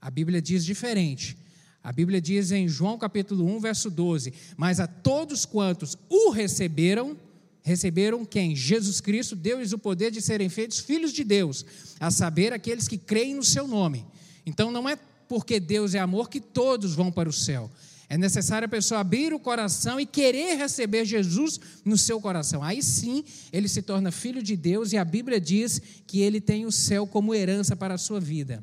A 0.00 0.08
Bíblia 0.08 0.40
diz 0.40 0.64
diferente. 0.64 1.36
A 1.82 1.90
Bíblia 1.90 2.20
diz 2.20 2.52
em 2.52 2.68
João 2.68 2.96
capítulo 2.96 3.44
1, 3.44 3.58
verso 3.58 3.90
12: 3.90 4.32
Mas 4.56 4.78
a 4.78 4.86
todos 4.86 5.44
quantos 5.44 5.98
o 6.08 6.30
receberam, 6.30 7.16
receberam 7.64 8.24
quem? 8.24 8.54
Jesus 8.54 9.00
Cristo, 9.00 9.34
deu-lhes 9.34 9.72
o 9.72 9.78
poder 9.78 10.12
de 10.12 10.22
serem 10.22 10.48
feitos 10.48 10.78
filhos 10.78 11.12
de 11.12 11.24
Deus, 11.24 11.66
a 11.98 12.08
saber, 12.12 12.52
aqueles 12.52 12.86
que 12.86 12.98
creem 12.98 13.34
no 13.34 13.42
seu 13.42 13.66
nome. 13.66 14.06
Então 14.46 14.70
não 14.70 14.88
é 14.88 14.96
porque 15.28 15.58
Deus 15.60 15.94
é 15.94 15.98
amor 15.98 16.28
que 16.28 16.40
todos 16.40 16.94
vão 16.94 17.10
para 17.10 17.28
o 17.28 17.32
céu. 17.32 17.70
É 18.08 18.18
necessário 18.18 18.66
a 18.66 18.68
pessoa 18.68 19.00
abrir 19.00 19.32
o 19.32 19.40
coração 19.40 19.98
e 19.98 20.06
querer 20.06 20.56
receber 20.56 21.04
Jesus 21.04 21.58
no 21.84 21.96
seu 21.96 22.20
coração. 22.20 22.62
Aí 22.62 22.82
sim, 22.82 23.24
ele 23.52 23.68
se 23.68 23.82
torna 23.82 24.12
filho 24.12 24.42
de 24.42 24.56
Deus 24.56 24.92
e 24.92 24.96
a 24.96 25.04
Bíblia 25.04 25.40
diz 25.40 25.80
que 26.06 26.20
ele 26.20 26.40
tem 26.40 26.66
o 26.66 26.72
céu 26.72 27.06
como 27.06 27.34
herança 27.34 27.74
para 27.74 27.94
a 27.94 27.98
sua 27.98 28.20
vida. 28.20 28.62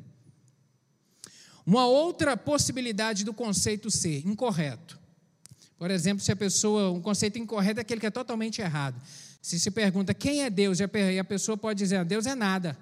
Uma 1.66 1.86
outra 1.86 2.36
possibilidade 2.36 3.24
do 3.24 3.32
conceito 3.32 3.90
ser 3.90 4.26
incorreto. 4.26 4.98
Por 5.76 5.90
exemplo, 5.90 6.22
se 6.22 6.30
a 6.30 6.36
pessoa, 6.36 6.90
um 6.92 7.00
conceito 7.00 7.38
incorreto 7.38 7.80
é 7.80 7.82
aquele 7.82 8.00
que 8.00 8.06
é 8.06 8.10
totalmente 8.10 8.60
errado. 8.60 9.00
Se 9.40 9.58
se 9.58 9.70
pergunta 9.70 10.14
quem 10.14 10.42
é 10.42 10.50
Deus, 10.50 10.78
e 10.78 11.18
a 11.18 11.24
pessoa 11.24 11.56
pode 11.56 11.78
dizer: 11.78 11.96
ah, 11.96 12.04
Deus 12.04 12.26
é 12.26 12.34
nada. 12.34 12.78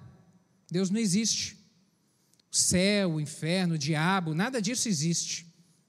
Deus 0.70 0.90
não 0.90 1.00
existe. 1.00 1.56
O 2.52 2.56
céu, 2.56 3.14
o 3.14 3.20
inferno, 3.20 3.74
o 3.74 3.78
diabo, 3.78 4.34
nada 4.34 4.60
disso 4.60 4.88
existe. 4.88 5.46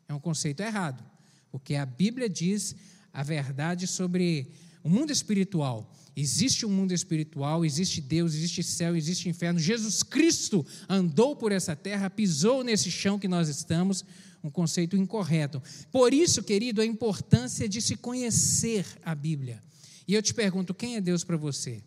É 0.08 0.14
um 0.14 0.20
conceito 0.20 0.62
errado, 0.62 1.04
porque 1.52 1.76
a 1.76 1.86
Bíblia 1.86 2.30
diz 2.30 2.76
a 3.14 3.24
verdade 3.24 3.88
sobre 3.88 4.52
o 4.84 4.90
mundo 4.90 5.12
espiritual. 5.12 5.92
Existe 6.16 6.66
um 6.66 6.70
mundo 6.70 6.94
espiritual, 6.94 7.64
existe 7.64 8.02
Deus, 8.02 8.34
existe 8.34 8.62
céu, 8.62 8.96
existe 8.96 9.30
inferno. 9.30 9.60
Jesus 9.60 10.04
Cristo 10.04 10.66
andou 10.90 11.36
por 11.36 11.52
essa 11.52 11.76
terra, 11.76 12.10
pisou 12.10 12.64
nesse 12.64 12.92
chão 12.92 13.18
que 13.18 13.28
nós 13.28 13.48
estamos, 13.48 14.04
um 14.44 14.50
conceito 14.50 14.98
incorreto. 14.98 15.62
Por 15.92 16.14
isso, 16.14 16.44
querido, 16.44 16.82
a 16.82 16.86
importância 16.86 17.70
de 17.70 17.82
se 17.82 17.96
conhecer 17.96 18.86
a 19.04 19.16
Bíblia. 19.16 19.62
E 20.08 20.14
eu 20.14 20.22
te 20.22 20.34
pergunto: 20.34 20.74
quem 20.74 20.98
é 20.98 21.02
Deus 21.02 21.24
para 21.24 21.38
você? 21.38 21.82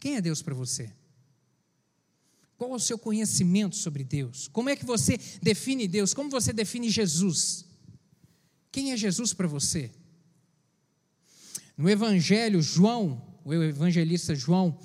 Quem 0.00 0.16
é 0.16 0.20
Deus 0.20 0.42
para 0.42 0.54
você? 0.54 0.90
Qual 2.58 2.72
é 2.72 2.74
o 2.74 2.80
seu 2.80 2.98
conhecimento 2.98 3.76
sobre 3.76 4.02
Deus? 4.02 4.48
Como 4.48 4.68
é 4.68 4.74
que 4.74 4.84
você 4.84 5.18
define 5.40 5.86
Deus? 5.86 6.12
Como 6.12 6.28
você 6.28 6.52
define 6.52 6.90
Jesus? 6.90 7.64
Quem 8.72 8.90
é 8.90 8.96
Jesus 8.96 9.32
para 9.32 9.46
você? 9.46 9.92
No 11.76 11.88
Evangelho, 11.88 12.60
João, 12.60 13.24
o 13.44 13.54
evangelista 13.54 14.34
João, 14.34 14.76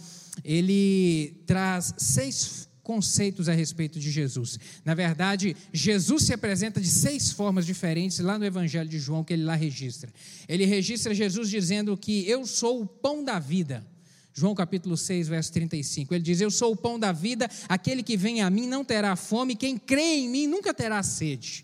ele 0.43 1.43
traz 1.47 1.95
seis 1.97 2.69
conceitos 2.83 3.49
a 3.49 3.53
respeito 3.53 3.99
de 3.99 4.11
Jesus. 4.11 4.59
Na 4.85 4.93
verdade, 4.93 5.57
Jesus 5.71 6.23
se 6.23 6.33
apresenta 6.33 6.79
de 6.79 6.89
seis 6.89 7.31
formas 7.31 7.65
diferentes 7.65 8.19
lá 8.19 8.37
no 8.37 8.45
Evangelho 8.45 8.89
de 8.89 8.99
João, 8.99 9.23
que 9.23 9.33
ele 9.33 9.43
lá 9.43 9.55
registra. 9.55 10.13
Ele 10.47 10.65
registra 10.65 11.13
Jesus 11.15 11.49
dizendo 11.49 11.97
que 11.97 12.29
eu 12.29 12.45
sou 12.45 12.81
o 12.81 12.85
pão 12.85 13.23
da 13.23 13.39
vida. 13.39 13.83
João 14.33 14.55
capítulo 14.55 14.97
6, 14.97 15.27
verso 15.27 15.51
35. 15.53 16.13
Ele 16.13 16.23
diz: 16.23 16.41
Eu 16.41 16.49
sou 16.49 16.71
o 16.71 16.75
pão 16.75 16.97
da 16.97 17.11
vida, 17.11 17.49
aquele 17.69 18.01
que 18.01 18.17
vem 18.17 18.41
a 18.41 18.49
mim 18.49 18.67
não 18.67 18.83
terá 18.83 19.15
fome, 19.15 19.55
quem 19.55 19.77
crê 19.77 20.15
em 20.15 20.29
mim 20.29 20.47
nunca 20.47 20.73
terá 20.73 21.03
sede. 21.03 21.63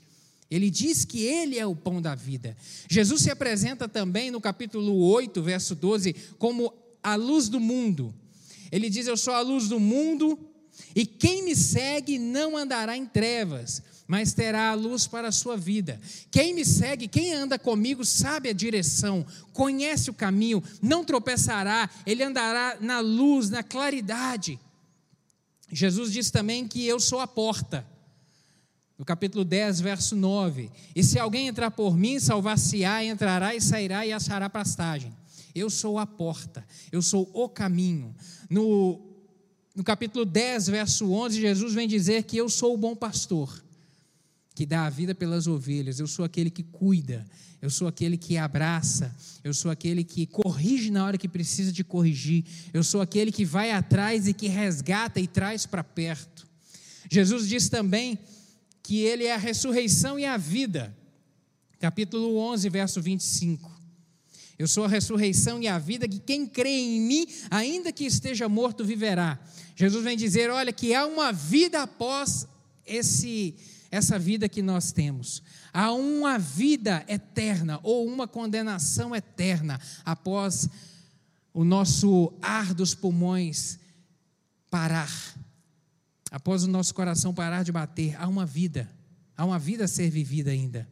Ele 0.50 0.70
diz 0.70 1.06
que 1.06 1.24
ele 1.24 1.58
é 1.58 1.66
o 1.66 1.76
pão 1.76 2.02
da 2.02 2.16
vida. 2.16 2.56
Jesus 2.90 3.22
se 3.22 3.32
apresenta 3.32 3.88
também 3.88 4.32
no 4.32 4.42
capítulo 4.42 4.96
8, 4.98 5.42
verso 5.42 5.76
12, 5.76 6.16
como 6.38 6.74
a 7.04 7.16
luz 7.16 7.50
do 7.50 7.60
mundo. 7.60 8.14
Ele 8.72 8.90
diz: 8.90 9.08
Eu 9.08 9.18
sou 9.18 9.34
a 9.34 9.42
luz 9.42 9.68
do 9.68 9.80
mundo, 9.80 10.38
e 10.96 11.06
quem 11.06 11.44
me 11.44 11.56
segue 11.56 12.20
não 12.20 12.56
andará 12.56 12.96
em 12.96 13.06
trevas, 13.06 13.82
mas 14.10 14.34
terá 14.34 14.72
a 14.72 14.74
luz 14.74 15.06
para 15.06 15.28
a 15.28 15.32
sua 15.32 15.56
vida. 15.56 16.02
Quem 16.32 16.56
me 16.56 16.66
segue, 16.66 17.08
quem 17.08 17.32
anda 17.32 17.60
comigo, 17.60 18.04
sabe 18.04 18.50
a 18.50 18.54
direção, 18.54 19.24
conhece 19.54 20.10
o 20.10 20.16
caminho, 20.16 20.64
não 20.82 21.06
tropeçará, 21.06 21.88
ele 22.08 22.24
andará 22.24 22.76
na 22.82 23.02
luz, 23.02 23.52
na 23.52 23.62
claridade. 23.62 24.60
Jesus 25.72 26.12
diz 26.12 26.32
também 26.32 26.68
que 26.68 26.84
eu 26.88 27.00
sou 27.00 27.20
a 27.20 27.28
porta. 27.28 27.86
No 28.98 29.06
capítulo 29.06 29.46
10, 29.46 29.80
verso 29.80 30.16
9: 30.16 30.72
E 30.96 31.04
se 31.04 31.20
alguém 31.20 31.48
entrar 31.48 31.70
por 31.70 31.96
mim, 31.96 32.20
salvar-se-á, 32.20 33.06
entrará 33.06 33.54
e 33.54 33.62
sairá 33.62 34.08
e 34.08 34.12
achará 34.12 34.50
pastagem. 34.50 35.16
Eu 35.54 35.70
sou 35.70 36.00
a 36.00 36.08
porta, 36.08 36.66
eu 36.92 37.04
sou 37.04 37.30
o 37.32 37.48
caminho. 37.48 38.16
No, 38.50 39.00
no 39.76 39.84
capítulo 39.84 40.26
10, 40.26 40.68
verso 40.68 41.12
11, 41.12 41.40
Jesus 41.40 41.76
vem 41.76 41.88
dizer 41.88 42.24
que 42.24 42.38
eu 42.38 42.50
sou 42.50 42.74
o 42.74 42.78
bom 42.78 42.96
pastor 42.96 43.69
que 44.60 44.66
dá 44.66 44.88
a 44.88 44.90
vida 44.90 45.16
pelas 45.16 45.48
ovelhas, 45.48 46.02
eu 46.02 46.08
sou 46.08 46.26
aquele 46.26 46.50
que 46.50 46.64
cuida, 46.64 47.26
eu 47.62 47.70
sou 47.70 47.88
aquele 47.88 48.18
que 48.18 48.38
abraça, 48.38 49.16
eu 49.42 49.54
sou 49.54 49.72
aquele 49.72 50.04
que 50.04 50.26
corrige 50.26 50.92
na 50.92 51.06
hora 51.06 51.18
que 51.18 51.30
precisa 51.30 51.72
de 51.72 51.82
corrigir, 51.82 52.44
eu 52.74 52.84
sou 52.84 53.00
aquele 53.00 53.32
que 53.32 53.46
vai 53.46 53.72
atrás 53.72 54.28
e 54.28 54.34
que 54.34 54.50
resgata 54.50 55.18
e 55.18 55.28
traz 55.28 55.66
para 55.66 55.82
perto. 55.82 56.46
Jesus 57.10 57.48
diz 57.48 57.70
também 57.70 58.20
que 58.84 59.00
ele 59.00 59.24
é 59.24 59.34
a 59.34 59.38
ressurreição 59.38 60.20
e 60.20 60.26
a 60.26 60.36
vida. 60.36 60.94
Capítulo 61.80 62.36
11, 62.36 62.68
verso 62.68 63.02
25. 63.02 63.72
Eu 64.58 64.68
sou 64.68 64.84
a 64.84 64.90
ressurreição 64.90 65.62
e 65.62 65.70
a 65.70 65.80
vida, 65.80 66.06
que 66.06 66.20
quem 66.20 66.46
crê 66.46 66.82
em 66.82 67.00
mim, 67.00 67.26
ainda 67.50 67.94
que 67.94 68.04
esteja 68.04 68.50
morto, 68.50 68.84
viverá. 68.84 69.40
Jesus 69.74 70.04
vem 70.04 70.18
dizer: 70.18 70.50
olha, 70.50 70.74
que 70.74 70.94
há 70.94 71.06
uma 71.06 71.32
vida 71.32 71.82
após 71.82 72.46
esse 72.86 73.56
essa 73.92 74.20
vida 74.20 74.48
que 74.48 74.62
nós 74.62 74.92
temos. 74.92 75.42
Há 75.74 75.92
uma 75.92 76.38
vida 76.38 77.04
eterna 77.08 77.80
ou 77.84 78.06
uma 78.08 78.28
condenação 78.28 79.16
eterna 79.16 79.80
após 80.06 80.70
o 81.54 81.64
nosso 81.64 82.34
ar 82.42 82.74
dos 82.74 82.94
pulmões 82.94 83.80
parar, 84.70 85.12
após 86.32 86.64
o 86.64 86.68
nosso 86.68 86.94
coração 86.94 87.34
parar 87.34 87.64
de 87.64 87.72
bater. 87.72 88.16
Há 88.22 88.28
uma 88.28 88.46
vida, 88.46 88.90
há 89.36 89.46
uma 89.46 89.58
vida 89.58 89.86
a 89.86 89.88
ser 89.88 90.10
vivida 90.10 90.52
ainda. 90.52 90.88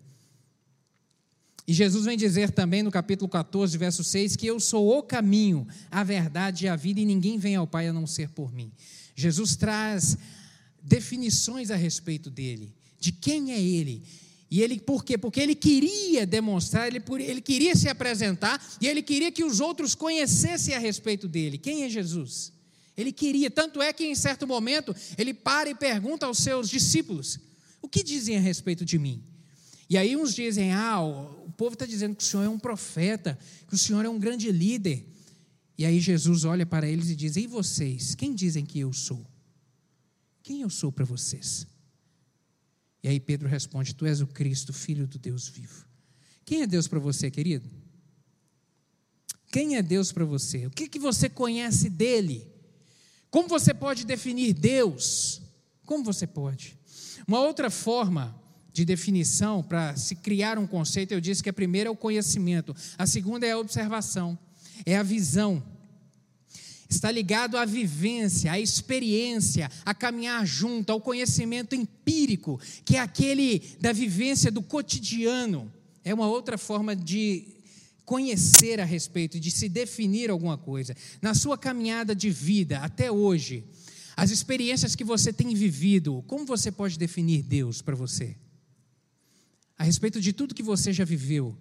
E 1.68 1.74
Jesus 1.74 2.06
vem 2.06 2.18
dizer 2.18 2.51
também 2.51 2.82
no 2.82 2.89
capítulo 2.89 3.30
14, 3.30 3.77
verso 3.77 4.01
6, 4.01 4.38
que 4.38 4.48
eu 4.48 4.58
sou 4.58 4.98
o 4.98 5.04
caminho, 5.04 5.68
a 5.92 6.01
verdade 6.01 6.66
e 6.66 6.70
a 6.70 6.77
vida, 6.77 7.01
e 7.01 7.06
ninguém 7.06 7.38
vem 7.38 7.58
ao 7.58 7.68
Pai 7.68 7.89
a 7.89 7.94
não 7.94 8.08
ser 8.08 8.30
por 8.30 8.54
mim. 8.54 8.72
Jesus 9.13 9.58
traz 9.58 10.18
definições 10.82 11.70
a 11.70 11.75
respeito 11.75 12.32
dele 12.32 12.76
de 13.00 13.12
quem 13.12 13.51
é 13.51 13.62
ele. 13.62 14.04
E 14.50 14.62
ele, 14.62 14.80
por 14.80 15.04
quê? 15.04 15.18
Porque 15.18 15.42
ele 15.42 15.56
queria 15.56 16.25
demonstrar, 16.25 16.88
ele, 16.88 17.04
ele 17.20 17.42
queria 17.42 17.75
se 17.75 17.89
apresentar 17.89 18.66
e 18.80 18.88
ele 18.88 19.01
queria 19.01 19.32
que 19.32 19.44
os 19.44 19.60
outros 19.60 19.94
conhecessem 19.94 20.74
a 20.74 20.80
respeito 20.80 21.27
dele. 21.27 21.58
Quem 21.58 21.84
é 21.84 21.89
Jesus? 21.89 22.54
Ele 22.96 23.12
queria, 23.12 23.51
tanto 23.51 23.82
é 23.82 23.92
que 23.92 24.06
em 24.06 24.16
certo 24.16 24.48
momento 24.48 24.96
ele 25.18 25.34
para 25.34 25.70
e 25.70 25.75
pergunta 25.75 26.25
aos 26.25 26.39
seus 26.39 26.70
discípulos: 26.70 27.39
O 27.82 27.89
que 27.89 28.01
dizem 28.01 28.38
a 28.38 28.39
respeito 28.39 28.86
de 28.86 28.98
mim? 28.98 29.22
E 29.89 29.98
aí 29.98 30.16
uns 30.16 30.34
dizem: 30.34 30.72
Ah, 30.72 31.01
o 31.01 31.51
povo 31.58 31.74
está 31.74 31.86
dizendo 31.86 32.16
que 32.16 32.24
o 32.24 32.25
Senhor 32.25 32.44
é 32.44 32.50
um 32.50 32.58
profeta, 32.58 33.38
que 33.68 33.75
o 33.75 33.77
Senhor 33.77 34.04
é 34.06 34.10
um 34.10 34.18
grande 34.18 34.51
líder. 34.51 35.06
E 35.77 35.86
aí 35.86 36.00
Jesus 36.00 36.44
olha 36.46 36.66
para 36.66 36.88
eles 36.88 37.10
e 37.10 37.16
diz: 37.16 37.36
E 37.36 37.46
vocês? 37.46 38.16
Quem 38.16 38.34
dizem 38.34 38.66
que 38.66 38.80
eu 38.80 38.92
sou? 38.94 39.24
Quem 40.42 40.62
eu 40.62 40.70
sou 40.70 40.92
para 40.92 41.06
vocês? 41.06 41.68
E 43.04 43.08
aí 43.08 43.20
Pedro 43.20 43.48
responde: 43.48 43.96
Tu 43.96 44.06
és 44.06 44.22
o 44.22 44.27
Cristo, 44.27 44.74
filho 44.74 45.08
do 45.08 45.18
Deus 45.18 45.48
vivo. 45.48 45.86
Quem 46.46 46.62
é 46.62 46.68
Deus 46.68 46.88
para 46.88 47.00
você, 47.00 47.30
querido? 47.30 47.70
Quem 49.51 49.75
é 49.75 49.82
Deus 49.82 50.12
para 50.12 50.25
você? 50.25 50.66
O 50.66 50.72
que, 50.72 50.88
que 50.88 51.00
você 51.00 51.30
conhece 51.30 51.89
dele? 51.89 52.48
Como 53.30 53.48
você 53.48 53.74
pode 53.74 54.06
definir 54.06 54.54
Deus? 54.54 55.42
Como 55.86 56.04
você 56.04 56.27
pode? 56.27 56.77
Uma 57.27 57.39
outra 57.39 57.70
forma 57.70 58.39
de 58.72 58.86
definição 58.86 59.63
para 59.63 59.96
se 59.96 60.16
criar 60.16 60.60
um 60.60 60.68
conceito, 60.68 61.12
eu 61.12 61.20
disse 61.20 61.42
que 61.42 61.50
a 61.50 61.54
primeira 61.54 61.89
é 61.89 61.92
o 61.92 61.96
conhecimento, 61.96 62.75
a 62.98 63.08
segunda 63.08 63.46
é 63.46 63.51
a 63.51 63.58
observação. 63.58 64.38
é 64.86 64.96
a 64.96 65.04
visão. 65.04 65.63
Está 66.89 67.12
ligado 67.12 67.58
à 67.58 67.65
vivência, 67.65 68.51
à 68.51 68.60
experiência, 68.60 69.70
a 69.86 69.94
caminhar 69.94 70.46
junto, 70.46 70.89
ao 70.89 71.01
conhecimento 71.01 71.75
empírico, 71.75 72.60
que 72.86 72.96
é 72.96 73.00
aquele 73.00 73.62
da 73.82 73.91
vivência 73.91 74.50
do 74.50 74.62
cotidiano. 74.62 75.72
É 76.03 76.13
uma 76.13 76.27
outra 76.27 76.58
forma 76.58 76.96
de 76.96 77.58
conhecer 78.06 78.79
a 78.79 78.86
respeito, 78.86 79.38
de 79.38 79.51
se 79.51 79.67
definir 79.67 80.29
alguma 80.29 80.58
coisa. 80.58 80.96
Na 81.22 81.34
sua 81.34 81.58
caminhada 81.58 82.15
de 82.15 82.29
vida 82.29 82.79
até 82.79 83.12
hoje, 83.12 83.65
as 84.15 84.32
experiências 84.32 84.96
que 84.96 85.03
você 85.03 85.34
tem 85.34 85.53
vivido, 85.53 86.24
como 86.25 86.46
você 86.46 86.72
pode 86.72 86.98
definir 86.98 87.44
Deus 87.44 87.82
para 87.82 87.98
você? 87.98 88.38
A 89.77 89.84
respeito 89.84 90.22
de 90.22 90.32
tudo 90.32 90.56
que 90.56 90.63
você 90.63 90.94
já 90.94 91.03
viveu 91.03 91.53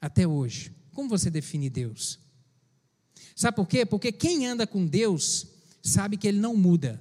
até 0.00 0.24
hoje, 0.24 0.72
como 0.94 1.08
você 1.08 1.28
define 1.28 1.68
Deus? 1.68 2.19
Sabe 3.40 3.56
por 3.56 3.66
quê? 3.66 3.86
Porque 3.86 4.12
quem 4.12 4.46
anda 4.46 4.66
com 4.66 4.84
Deus 4.84 5.46
sabe 5.82 6.18
que 6.18 6.28
ele 6.28 6.38
não 6.38 6.54
muda. 6.54 7.00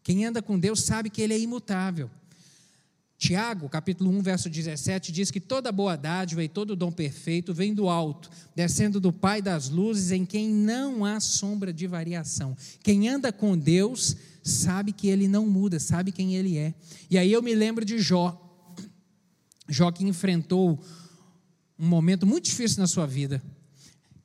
Quem 0.00 0.24
anda 0.24 0.40
com 0.40 0.56
Deus 0.56 0.84
sabe 0.84 1.10
que 1.10 1.20
ele 1.20 1.34
é 1.34 1.38
imutável. 1.40 2.08
Tiago, 3.18 3.68
capítulo 3.68 4.12
1, 4.12 4.22
verso 4.22 4.48
17, 4.48 5.10
diz 5.10 5.32
que 5.32 5.40
toda 5.40 5.72
boa 5.72 5.96
dádiva 5.96 6.44
e 6.44 6.48
todo 6.48 6.76
dom 6.76 6.92
perfeito 6.92 7.52
vem 7.52 7.74
do 7.74 7.88
alto, 7.88 8.30
descendo 8.54 9.00
do 9.00 9.12
Pai 9.12 9.42
das 9.42 9.68
luzes, 9.68 10.12
em 10.12 10.24
quem 10.24 10.48
não 10.48 11.04
há 11.04 11.18
sombra 11.18 11.72
de 11.72 11.88
variação. 11.88 12.56
Quem 12.84 13.08
anda 13.08 13.32
com 13.32 13.58
Deus 13.58 14.16
sabe 14.40 14.92
que 14.92 15.08
ele 15.08 15.26
não 15.26 15.48
muda, 15.48 15.80
sabe 15.80 16.12
quem 16.12 16.36
ele 16.36 16.56
é. 16.56 16.72
E 17.10 17.18
aí 17.18 17.32
eu 17.32 17.42
me 17.42 17.56
lembro 17.56 17.84
de 17.84 17.98
Jó. 17.98 18.40
Jó 19.68 19.90
que 19.90 20.04
enfrentou 20.04 20.80
um 21.76 21.88
momento 21.88 22.24
muito 22.24 22.44
difícil 22.44 22.78
na 22.78 22.86
sua 22.86 23.04
vida. 23.04 23.42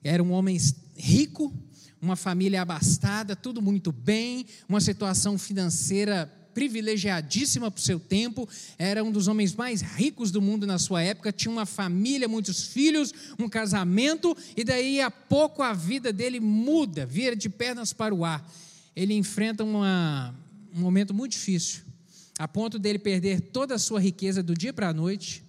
Era 0.04 0.24
um 0.24 0.32
homem 0.32 0.58
rico, 0.96 1.54
uma 2.02 2.16
família 2.16 2.62
abastada, 2.62 3.36
tudo 3.36 3.62
muito 3.62 3.92
bem, 3.92 4.46
uma 4.68 4.80
situação 4.80 5.38
financeira 5.38 6.32
privilegiadíssima 6.54 7.72
para 7.72 7.80
o 7.80 7.82
seu 7.82 8.00
tempo, 8.00 8.48
era 8.78 9.04
um 9.04 9.12
dos 9.12 9.28
homens 9.28 9.56
mais 9.56 9.82
ricos 9.82 10.32
do 10.32 10.42
mundo 10.42 10.68
na 10.68 10.78
sua 10.78 11.02
época, 11.02 11.32
tinha 11.32 11.52
uma 11.52 11.66
família, 11.66 12.28
muitos 12.28 12.68
filhos, 12.68 13.14
um 13.38 13.48
casamento, 13.48 14.36
e 14.58 14.64
daí 14.64 15.00
a 15.00 15.10
pouco 15.10 15.62
a 15.62 15.74
vida 15.74 16.12
dele 16.12 16.40
muda, 16.40 17.06
vira 17.06 17.36
de 17.36 17.50
pernas 17.50 17.94
para 17.94 18.14
o 18.14 18.26
ar. 18.26 18.46
Ele 18.96 19.14
enfrenta 19.14 19.64
uma, 19.64 20.36
um 20.76 20.82
momento 20.82 21.14
muito 21.14 21.34
difícil, 21.34 21.82
a 22.38 22.48
ponto 22.48 22.80
dele 22.80 23.00
perder 23.00 23.40
toda 23.40 23.76
a 23.76 23.80
sua 23.80 24.00
riqueza 24.00 24.44
do 24.44 24.54
dia 24.54 24.74
para 24.74 24.90
a 24.90 24.94
noite, 24.94 25.44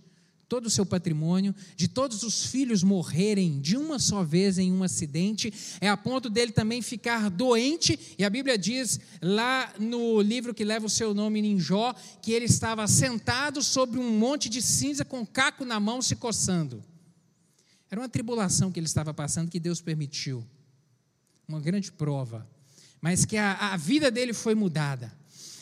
todo 0.50 0.66
o 0.66 0.70
seu 0.70 0.84
patrimônio, 0.84 1.54
de 1.76 1.86
todos 1.86 2.24
os 2.24 2.44
filhos 2.44 2.82
morrerem 2.82 3.60
de 3.60 3.76
uma 3.76 4.00
só 4.00 4.24
vez 4.24 4.58
em 4.58 4.72
um 4.72 4.82
acidente, 4.82 5.54
é 5.80 5.88
a 5.88 5.96
ponto 5.96 6.28
dele 6.28 6.50
também 6.50 6.82
ficar 6.82 7.30
doente, 7.30 8.16
e 8.18 8.24
a 8.24 8.28
Bíblia 8.28 8.58
diz 8.58 8.98
lá 9.22 9.72
no 9.78 10.20
livro 10.20 10.52
que 10.52 10.64
leva 10.64 10.86
o 10.86 10.90
seu 10.90 11.14
nome 11.14 11.38
em 11.38 11.60
Jó, 11.60 11.94
que 12.20 12.32
ele 12.32 12.46
estava 12.46 12.84
sentado 12.88 13.62
sobre 13.62 14.00
um 14.00 14.18
monte 14.18 14.48
de 14.48 14.60
cinza 14.60 15.04
com 15.04 15.24
caco 15.24 15.64
na 15.64 15.78
mão 15.78 16.02
se 16.02 16.16
coçando. 16.16 16.82
Era 17.88 18.00
uma 18.00 18.08
tribulação 18.08 18.72
que 18.72 18.80
ele 18.80 18.88
estava 18.88 19.14
passando 19.14 19.48
que 19.48 19.60
Deus 19.60 19.80
permitiu, 19.80 20.44
uma 21.46 21.60
grande 21.60 21.92
prova, 21.92 22.44
mas 23.00 23.24
que 23.24 23.36
a, 23.36 23.72
a 23.72 23.76
vida 23.76 24.10
dele 24.10 24.32
foi 24.32 24.56
mudada. 24.56 25.19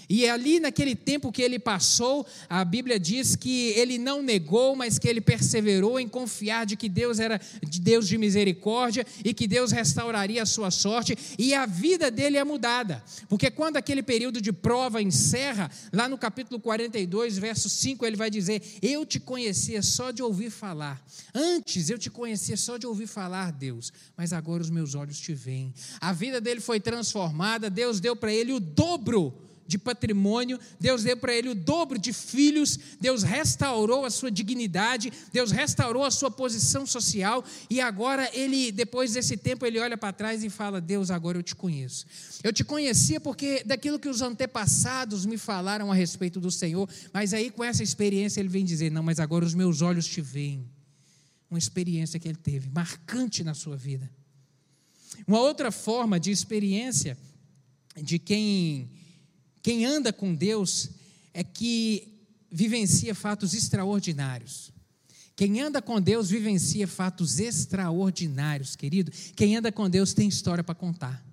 E 0.09 0.27
ali 0.27 0.59
naquele 0.59 0.95
tempo 0.95 1.31
que 1.31 1.43
ele 1.43 1.59
passou, 1.59 2.27
a 2.49 2.65
Bíblia 2.65 2.99
diz 2.99 3.37
que 3.37 3.71
ele 3.77 3.99
não 3.99 4.23
negou, 4.23 4.75
mas 4.75 4.99
que 4.99 5.07
ele 5.07 5.21
perseverou 5.21 6.01
em 6.01 6.09
confiar 6.09 6.65
de 6.65 6.77
que 6.77 6.89
Deus 6.89 7.19
era 7.19 7.39
de 7.63 7.81
Deus 7.81 8.09
de 8.09 8.17
misericórdia 8.17 9.07
e 9.23 9.35
que 9.35 9.47
Deus 9.47 9.71
restauraria 9.71 10.43
a 10.43 10.47
sua 10.47 10.71
sorte, 10.71 11.17
e 11.39 11.53
a 11.53 11.67
vida 11.67 12.11
dele 12.11 12.39
é 12.39 12.45
mudada. 12.45 13.05
Porque 13.29 13.51
quando 13.51 13.77
aquele 13.77 14.03
período 14.03 14.41
de 14.41 14.53
prova 14.53 15.03
encerra, 15.03 15.71
lá 15.93 16.09
no 16.09 16.17
capítulo 16.17 16.59
42, 16.59 17.37
verso 17.37 17.69
5, 17.69 18.07
ele 18.07 18.17
vai 18.17 18.31
dizer: 18.31 18.63
"Eu 18.81 19.05
te 19.05 19.21
conhecia 19.21 19.83
só 19.83 20.11
de 20.11 20.23
ouvir 20.23 20.51
falar. 20.51 21.05
Antes 21.35 21.91
eu 21.91 21.99
te 21.99 22.09
conhecia 22.11 22.57
só 22.57 22.79
de 22.79 22.87
ouvir 22.87 23.07
falar, 23.07 23.53
Deus, 23.53 23.93
mas 24.17 24.33
agora 24.33 24.63
os 24.63 24.71
meus 24.71 24.95
olhos 24.95 25.19
te 25.19 25.35
veem." 25.35 25.75
A 26.01 26.13
vida 26.13 26.41
dele 26.41 26.61
foi 26.61 26.81
transformada, 26.81 27.69
Deus 27.69 28.01
deu 28.01 28.17
para 28.17 28.33
ele 28.33 28.53
o 28.53 28.61
dobro 28.61 29.48
de 29.69 29.77
patrimônio, 29.77 30.59
Deus 30.81 31.03
deu 31.03 31.15
para 31.15 31.35
ele 31.35 31.51
o 31.51 31.55
dobro 31.55 31.99
de 31.99 32.11
filhos, 32.11 32.79
Deus 32.99 33.23
restaurou 33.23 34.07
a 34.07 34.11
sua 34.11 34.31
dignidade, 34.31 35.13
Deus 35.31 35.51
restaurou 35.51 36.05
a 36.05 36.11
sua 36.11 36.31
posição 36.31 36.87
social, 36.87 37.45
e 37.69 37.79
agora 37.79 38.31
ele, 38.33 38.73
depois 38.73 39.13
desse 39.13 39.37
tempo, 39.37 39.67
ele 39.67 39.79
olha 39.79 39.99
para 39.99 40.11
trás 40.11 40.43
e 40.43 40.49
fala: 40.49 40.81
Deus, 40.81 41.11
agora 41.11 41.37
eu 41.37 41.43
te 41.43 41.55
conheço. 41.55 42.07
Eu 42.43 42.51
te 42.51 42.65
conhecia 42.65 43.21
porque 43.21 43.63
daquilo 43.63 43.99
que 43.99 44.09
os 44.09 44.23
antepassados 44.23 45.27
me 45.27 45.37
falaram 45.37 45.93
a 45.93 45.95
respeito 45.95 46.41
do 46.41 46.51
Senhor, 46.51 46.89
mas 47.13 47.35
aí 47.35 47.51
com 47.51 47.63
essa 47.63 47.83
experiência 47.83 48.41
ele 48.41 48.49
vem 48.49 48.65
dizer: 48.65 48.91
Não, 48.91 49.03
mas 49.03 49.21
agora 49.21 49.45
os 49.45 49.53
meus 49.53 49.83
olhos 49.83 50.07
te 50.07 50.23
veem. 50.23 50.67
Uma 51.51 51.59
experiência 51.59 52.19
que 52.19 52.29
ele 52.29 52.39
teve, 52.39 52.71
marcante 52.71 53.45
na 53.45 53.53
sua 53.53 53.77
vida. 53.77 54.11
Uma 55.27 55.41
outra 55.41 55.71
forma 55.71 56.19
de 56.19 56.31
experiência 56.31 57.19
de 58.03 58.19
quem 58.19 58.89
quem 59.63 59.85
anda 59.85 60.13
com 60.13 60.35
Deus 60.35 60.91
é 61.35 61.43
que 61.45 62.09
vivencia 62.51 63.15
fatos 63.15 63.55
extraordinários. 63.55 64.73
Quem 65.37 65.61
anda 65.61 65.81
com 65.81 66.01
Deus 66.01 66.29
vivencia 66.29 66.89
fatos 66.89 67.39
extraordinários, 67.39 68.75
querido. 68.75 69.13
Quem 69.37 69.57
anda 69.57 69.71
com 69.71 69.89
Deus 69.89 70.13
tem 70.13 70.29
história 70.29 70.65
para 70.65 70.75
contar. 70.75 71.25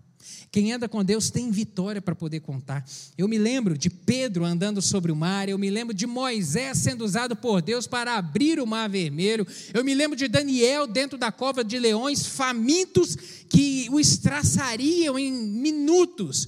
Quem 0.52 0.72
anda 0.72 0.88
com 0.88 1.04
Deus 1.04 1.30
tem 1.30 1.52
vitória 1.52 2.02
para 2.02 2.16
poder 2.16 2.40
contar. 2.42 2.86
Eu 3.18 3.28
me 3.28 3.38
lembro 3.38 3.78
de 3.78 3.90
Pedro 3.90 4.46
andando 4.46 4.82
sobre 4.82 5.12
o 5.12 5.16
mar, 5.16 5.50
eu 5.50 5.58
me 5.58 5.70
lembro 5.70 5.94
de 5.94 6.06
Moisés 6.06 6.78
sendo 6.78 7.04
usado 7.04 7.36
por 7.36 7.62
Deus 7.62 7.88
para 7.88 8.16
abrir 8.16 8.60
o 8.60 8.68
mar 8.68 8.90
vermelho, 8.90 9.46
eu 9.74 9.84
me 9.84 9.94
lembro 9.94 10.16
de 10.16 10.28
Daniel 10.28 10.88
dentro 10.88 11.18
da 11.18 11.32
cova 11.32 11.64
de 11.64 11.78
leões, 11.78 12.26
famintos 12.26 13.16
que 13.50 13.88
o 13.92 14.00
estraçariam 14.00 15.18
em 15.20 15.32
minutos 15.32 16.48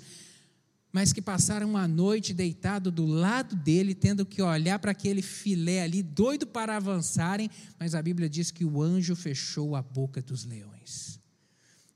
mas 0.98 1.14
que 1.14 1.22
passaram 1.22 1.78
a 1.78 1.88
noite 1.88 2.34
deitado 2.34 2.90
do 2.90 3.06
lado 3.06 3.56
dele, 3.56 3.94
tendo 3.94 4.26
que 4.26 4.42
olhar 4.42 4.80
para 4.80 4.90
aquele 4.90 5.22
filé 5.22 5.84
ali, 5.84 6.02
doido 6.02 6.48
para 6.48 6.76
avançarem, 6.76 7.52
mas 7.80 7.94
a 7.94 8.02
Bíblia 8.02 8.28
diz 8.28 8.50
que 8.50 8.66
o 8.66 8.82
anjo 8.82 9.16
fechou 9.16 9.76
a 9.76 9.82
boca 9.84 10.24
dos 10.24 10.44
leões. 10.44 11.20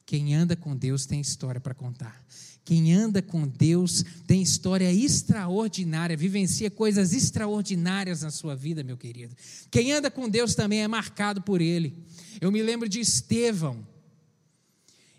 Quem 0.05 0.35
anda 0.35 0.55
com 0.55 0.77
Deus 0.77 1.07
tem 1.07 1.19
história 1.19 1.59
para 1.59 1.73
contar. 1.73 2.23
Quem 2.63 2.93
anda 2.93 3.23
com 3.23 3.47
Deus 3.47 4.05
tem 4.27 4.39
história 4.39 4.93
extraordinária, 4.93 6.15
vivencia 6.15 6.69
coisas 6.69 7.11
extraordinárias 7.11 8.21
na 8.21 8.29
sua 8.29 8.55
vida, 8.55 8.83
meu 8.83 8.97
querido. 8.97 9.35
Quem 9.71 9.91
anda 9.93 10.11
com 10.11 10.29
Deus 10.29 10.53
também 10.53 10.83
é 10.83 10.87
marcado 10.87 11.41
por 11.41 11.59
Ele. 11.59 12.05
Eu 12.39 12.51
me 12.51 12.61
lembro 12.61 12.87
de 12.87 12.99
Estevão. 12.99 13.83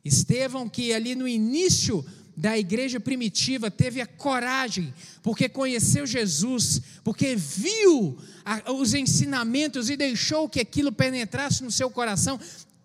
Estevão, 0.05 0.69
que 0.69 0.93
ali 0.93 1.17
no 1.17 1.27
início 1.27 2.05
da 2.37 2.59
igreja 2.59 2.99
primitiva 2.99 3.71
teve 3.71 4.01
a 4.01 4.07
coragem, 4.07 4.93
porque 5.23 5.49
conheceu 5.49 6.07
Jesus, 6.07 6.81
porque 7.05 7.37
viu 7.37 8.19
a, 8.45 8.73
os 8.73 8.95
ensinamentos 8.95 9.91
e 9.91 9.97
deixou 9.97 10.49
que 10.49 10.61
aquilo 10.61 10.91
penetrasse 10.91 11.63
no 11.63 11.71
seu 11.71 11.91
coração, 11.91 12.41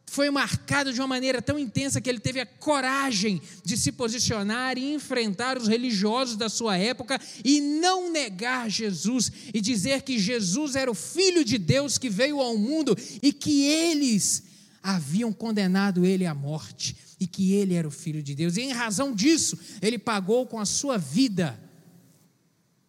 foi 0.09 0.29
marcado 0.29 0.93
de 0.93 0.99
uma 0.99 1.07
maneira 1.07 1.41
tão 1.41 1.59
intensa 1.59 1.99
que 1.99 2.09
ele 2.09 2.19
teve 2.19 2.39
a 2.39 2.45
coragem 2.45 3.41
de 3.63 3.77
se 3.77 3.91
posicionar 3.91 4.77
e 4.77 4.93
enfrentar 4.93 5.57
os 5.57 5.67
religiosos 5.67 6.37
da 6.37 6.49
sua 6.49 6.77
época 6.77 7.19
e 7.43 7.59
não 7.59 8.09
negar 8.09 8.69
Jesus 8.69 9.31
e 9.53 9.59
dizer 9.59 10.01
que 10.01 10.17
Jesus 10.17 10.75
era 10.75 10.89
o 10.89 10.95
Filho 10.95 11.43
de 11.43 11.57
Deus 11.57 11.97
que 11.97 12.09
veio 12.09 12.39
ao 12.39 12.57
mundo 12.57 12.97
e 13.21 13.33
que 13.33 13.63
eles 13.63 14.46
haviam 14.87 15.33
condenado 15.33 16.05
ele 16.05 16.25
à 16.25 16.33
morte 16.33 16.95
e 17.19 17.27
que 17.27 17.51
ele 17.51 17.73
era 17.73 17.85
o 17.85 17.91
filho 17.91 18.23
de 18.23 18.33
Deus. 18.33 18.55
E 18.55 18.61
em 18.61 18.71
razão 18.71 19.13
disso, 19.13 19.59
ele 19.81 19.99
pagou 19.99 20.47
com 20.47 20.57
a 20.57 20.65
sua 20.65 20.97
vida 20.97 21.59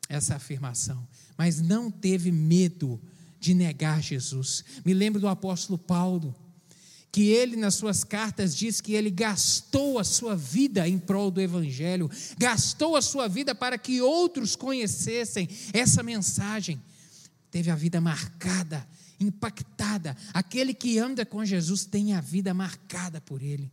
essa 0.08 0.36
afirmação, 0.36 1.06
mas 1.36 1.60
não 1.60 1.90
teve 1.90 2.30
medo 2.30 3.00
de 3.40 3.52
negar 3.52 4.00
Jesus. 4.00 4.64
Me 4.84 4.94
lembro 4.94 5.20
do 5.20 5.26
apóstolo 5.26 5.76
Paulo, 5.76 6.32
que 7.10 7.30
ele 7.30 7.56
nas 7.56 7.74
suas 7.74 8.04
cartas 8.04 8.54
diz 8.54 8.80
que 8.80 8.92
ele 8.92 9.10
gastou 9.10 9.98
a 9.98 10.04
sua 10.04 10.36
vida 10.36 10.88
em 10.88 11.00
prol 11.00 11.32
do 11.32 11.40
evangelho, 11.40 12.08
gastou 12.38 12.94
a 12.94 13.02
sua 13.02 13.26
vida 13.26 13.56
para 13.56 13.76
que 13.76 14.00
outros 14.00 14.54
conhecessem 14.54 15.48
essa 15.72 16.00
mensagem. 16.00 16.80
Teve 17.50 17.72
a 17.72 17.74
vida 17.74 18.00
marcada, 18.00 18.86
impactada. 19.20 20.16
Aquele 20.32 20.74
que 20.74 20.98
anda 20.98 21.24
com 21.24 21.44
Jesus 21.44 21.84
tem 21.84 22.14
a 22.14 22.20
vida 22.20 22.52
marcada 22.54 23.20
por 23.20 23.42
ele. 23.42 23.70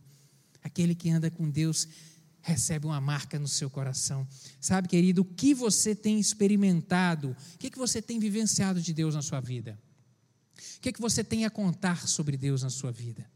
Aquele 0.62 0.94
que 0.94 1.10
anda 1.10 1.30
com 1.30 1.48
Deus 1.48 1.88
recebe 2.42 2.86
uma 2.86 3.00
marca 3.00 3.38
no 3.38 3.48
seu 3.48 3.68
coração. 3.68 4.26
Sabe, 4.60 4.88
querido, 4.88 5.22
o 5.22 5.24
que 5.24 5.54
você 5.54 5.94
tem 5.94 6.18
experimentado, 6.18 7.36
o 7.54 7.58
que, 7.58 7.70
que 7.70 7.78
você 7.78 8.00
tem 8.00 8.18
vivenciado 8.18 8.80
de 8.80 8.92
Deus 8.92 9.14
na 9.14 9.22
sua 9.22 9.40
vida? 9.40 9.78
O 10.78 10.80
que, 10.80 10.92
que 10.92 11.00
você 11.00 11.24
tem 11.24 11.44
a 11.44 11.50
contar 11.50 12.06
sobre 12.06 12.36
Deus 12.36 12.62
na 12.62 12.70
sua 12.70 12.92
vida? 12.92 13.26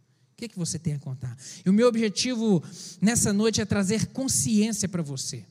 que, 0.40 0.48
que 0.48 0.58
você 0.58 0.78
tem 0.78 0.94
a 0.94 0.98
contar? 0.98 1.36
E 1.64 1.68
o 1.68 1.72
meu 1.72 1.86
objetivo 1.86 2.64
nessa 3.00 3.32
noite 3.32 3.60
é 3.60 3.64
trazer 3.64 4.06
consciência 4.06 4.88
para 4.88 5.02
você. 5.02 5.44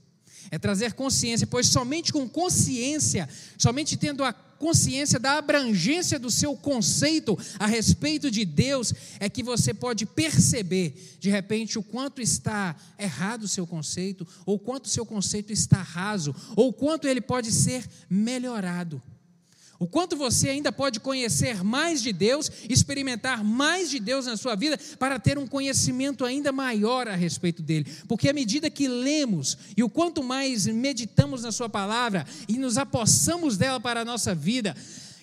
É 0.52 0.58
trazer 0.58 0.94
consciência, 0.94 1.46
pois 1.46 1.68
somente 1.68 2.12
com 2.12 2.28
consciência, 2.28 3.28
somente 3.58 3.98
tendo 3.98 4.24
a 4.24 4.34
consciência 4.34 5.18
da 5.18 5.38
abrangência 5.38 6.20
do 6.20 6.30
seu 6.30 6.56
conceito 6.56 7.38
a 7.58 7.66
respeito 7.66 8.30
de 8.30 8.44
Deus, 8.44 8.94
é 9.20 9.30
que 9.30 9.42
você 9.42 9.74
pode 9.74 10.06
perceber, 10.06 11.18
de 11.20 11.30
repente, 11.30 11.80
o 11.80 11.84
quanto 11.84 12.22
está 12.22 12.76
errado 13.00 13.44
o 13.44 13.48
seu 13.48 13.66
conceito, 13.66 14.28
ou 14.46 14.60
quanto 14.60 14.86
o 14.86 14.90
seu 14.90 15.06
conceito 15.06 15.54
está 15.54 15.82
raso, 15.82 16.36
ou 16.56 16.74
quanto 16.74 17.08
ele 17.08 17.22
pode 17.22 17.52
ser 17.52 17.88
melhorado. 18.10 19.02
O 19.80 19.88
quanto 19.88 20.18
você 20.18 20.50
ainda 20.50 20.74
pode 20.74 21.00
conhecer 21.00 21.64
mais 21.64 22.02
de 22.02 22.12
Deus, 22.12 22.52
experimentar 22.70 23.46
mais 23.46 23.90
de 23.90 23.98
Deus 23.98 24.26
na 24.26 24.36
sua 24.36 24.54
vida, 24.54 24.78
para 25.00 25.18
ter 25.18 25.38
um 25.38 25.48
conhecimento 25.48 26.26
ainda 26.26 26.52
maior 26.52 27.08
a 27.08 27.16
respeito 27.16 27.64
dele. 27.64 27.90
Porque 28.06 28.28
à 28.28 28.34
medida 28.34 28.70
que 28.70 28.90
lemos 28.90 29.58
e 29.78 29.82
o 29.82 29.90
quanto 29.90 30.22
mais 30.22 30.68
meditamos 30.68 31.44
na 31.44 31.52
Sua 31.54 31.70
palavra 31.70 32.28
e 32.50 32.58
nos 32.58 32.78
apossamos 32.78 33.56
dela 33.56 33.80
para 33.80 34.02
a 34.02 34.06
nossa 34.06 34.36
vida 34.36 34.76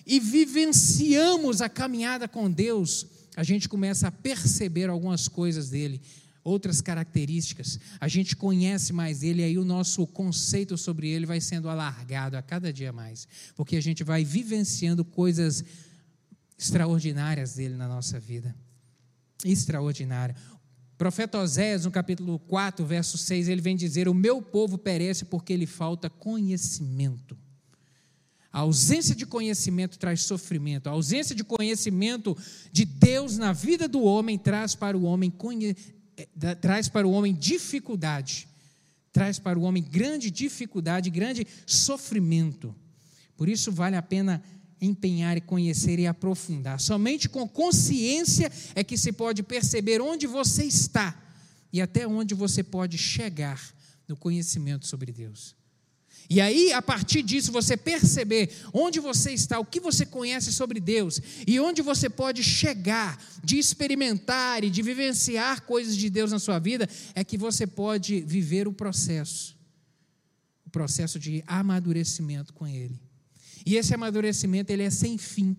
e 0.07 0.19
vivenciamos 0.19 1.61
a 1.61 1.69
caminhada 1.69 2.27
com 2.27 2.49
Deus, 2.49 3.05
a 3.35 3.43
gente 3.43 3.69
começa 3.69 4.07
a 4.07 4.11
perceber 4.11 4.89
algumas 4.89 5.27
coisas 5.27 5.69
dele 5.69 6.01
outras 6.47 6.79
características, 6.79 7.79
a 7.99 8.07
gente 8.07 8.35
conhece 8.35 8.93
mais 8.93 9.21
ele, 9.21 9.43
aí 9.43 9.57
o 9.57 9.65
nosso 9.65 10.07
conceito 10.07 10.77
sobre 10.77 11.09
ele 11.09 11.25
vai 11.25 11.41
sendo 11.41 11.69
alargado 11.69 12.37
a 12.37 12.41
cada 12.41 12.71
dia 12.71 12.93
mais, 12.93 13.27
porque 13.55 13.75
a 13.75 13.81
gente 13.81 14.03
vai 14.03 14.23
vivenciando 14.23 15.03
coisas 15.03 15.63
extraordinárias 16.57 17.55
dele 17.55 17.75
na 17.75 17.87
nossa 17.87 18.19
vida. 18.19 18.55
Extraordinária. 19.43 20.35
Profeta 20.97 21.37
Oséias, 21.37 21.85
no 21.85 21.91
capítulo 21.91 22.39
4, 22.39 22.83
verso 22.85 23.17
6, 23.17 23.49
ele 23.49 23.61
vem 23.61 23.75
dizer: 23.75 24.07
O 24.07 24.13
meu 24.13 24.41
povo 24.41 24.77
perece 24.77 25.25
porque 25.25 25.55
lhe 25.55 25.67
falta 25.67 26.09
conhecimento. 26.09 27.37
A 28.51 28.61
ausência 28.61 29.13
de 29.13 29.25
conhecimento 29.25 29.99
traz 29.99 30.21
sofrimento. 30.21 30.87
A 30.87 30.93
ausência 30.93 31.35
de 31.35 31.43
conhecimento 31.43 32.35
de 32.71 32.85
Deus 32.85 33.37
na 33.37 33.53
vida 33.53 33.87
do 33.87 34.01
homem 34.01 34.35
traz 34.39 34.73
para 34.73 34.97
o 34.97 35.03
homem 35.03 35.29
traz 36.61 36.87
para 36.87 37.07
o 37.07 37.11
homem 37.11 37.33
dificuldade, 37.33 38.47
traz 39.11 39.39
para 39.39 39.57
o 39.57 39.63
homem 39.63 39.83
grande 39.83 40.29
dificuldade, 40.31 41.09
grande 41.09 41.47
sofrimento. 41.65 42.75
Por 43.35 43.47
isso 43.47 43.71
vale 43.71 43.95
a 43.95 44.01
pena 44.01 44.43
empenhar 44.79 45.37
e 45.37 45.41
conhecer 45.41 45.99
e 45.99 46.07
aprofundar. 46.07 46.79
Somente 46.79 47.27
com 47.27 47.47
consciência 47.47 48.51
é 48.75 48.83
que 48.83 48.97
se 48.97 49.11
pode 49.11 49.43
perceber 49.43 50.01
onde 50.01 50.27
você 50.27 50.63
está 50.63 51.19
e 51.71 51.81
até 51.81 52.07
onde 52.07 52.33
você 52.33 52.63
pode 52.63 52.97
chegar 52.97 53.61
no 54.07 54.15
conhecimento 54.15 54.85
sobre 54.87 55.11
Deus. 55.11 55.55
E 56.29 56.41
aí, 56.41 56.73
a 56.73 56.81
partir 56.81 57.21
disso, 57.21 57.51
você 57.51 57.77
perceber 57.77 58.49
onde 58.73 58.99
você 58.99 59.31
está, 59.31 59.59
o 59.59 59.65
que 59.65 59.79
você 59.79 60.05
conhece 60.05 60.51
sobre 60.51 60.79
Deus 60.79 61.21
e 61.47 61.59
onde 61.59 61.81
você 61.81 62.09
pode 62.09 62.43
chegar 62.43 63.21
de 63.43 63.57
experimentar 63.57 64.63
e 64.63 64.69
de 64.69 64.81
vivenciar 64.81 65.61
coisas 65.61 65.95
de 65.95 66.09
Deus 66.09 66.31
na 66.31 66.39
sua 66.39 66.59
vida, 66.59 66.89
é 67.15 67.23
que 67.23 67.37
você 67.37 67.65
pode 67.65 68.21
viver 68.21 68.67
o 68.67 68.73
processo 68.73 69.57
o 70.65 70.69
processo 70.69 71.17
de 71.17 71.41
amadurecimento 71.47 72.53
com 72.53 72.67
Ele. 72.67 72.99
E 73.65 73.75
esse 73.75 73.93
amadurecimento 73.93 74.71
ele 74.71 74.83
é 74.83 74.89
sem 74.89 75.17
fim. 75.17 75.55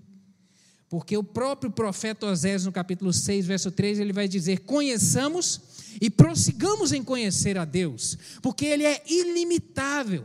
Porque 0.88 1.16
o 1.16 1.22
próprio 1.22 1.70
profeta 1.70 2.26
Osés, 2.26 2.64
no 2.64 2.72
capítulo 2.72 3.12
6, 3.12 3.44
verso 3.44 3.70
3, 3.70 3.98
ele 3.98 4.12
vai 4.12 4.26
dizer: 4.26 4.60
Conheçamos 4.60 5.60
e 6.00 6.08
prossigamos 6.08 6.92
em 6.92 7.02
conhecer 7.02 7.58
a 7.58 7.66
Deus, 7.66 8.16
porque 8.40 8.64
Ele 8.64 8.84
é 8.84 9.02
ilimitável. 9.06 10.24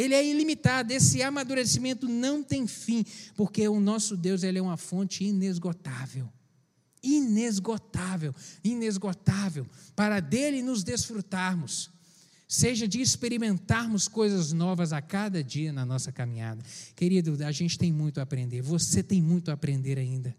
Ele 0.00 0.14
é 0.14 0.26
ilimitado, 0.26 0.92
esse 0.92 1.22
amadurecimento 1.22 2.08
não 2.08 2.42
tem 2.42 2.66
fim, 2.66 3.04
porque 3.36 3.68
o 3.68 3.78
nosso 3.78 4.16
Deus 4.16 4.42
ele 4.42 4.58
é 4.58 4.62
uma 4.62 4.78
fonte 4.78 5.24
inesgotável. 5.24 6.26
Inesgotável, 7.02 8.34
inesgotável, 8.64 9.66
para 9.94 10.20
dele 10.20 10.62
nos 10.62 10.82
desfrutarmos, 10.82 11.90
seja 12.48 12.88
de 12.88 13.00
experimentarmos 13.00 14.08
coisas 14.08 14.52
novas 14.52 14.92
a 14.94 15.02
cada 15.02 15.44
dia 15.44 15.70
na 15.70 15.84
nossa 15.84 16.10
caminhada. 16.10 16.62
Querido, 16.96 17.36
a 17.44 17.52
gente 17.52 17.78
tem 17.78 17.92
muito 17.92 18.20
a 18.20 18.22
aprender, 18.22 18.62
você 18.62 19.02
tem 19.02 19.20
muito 19.20 19.50
a 19.50 19.54
aprender 19.54 19.98
ainda. 19.98 20.34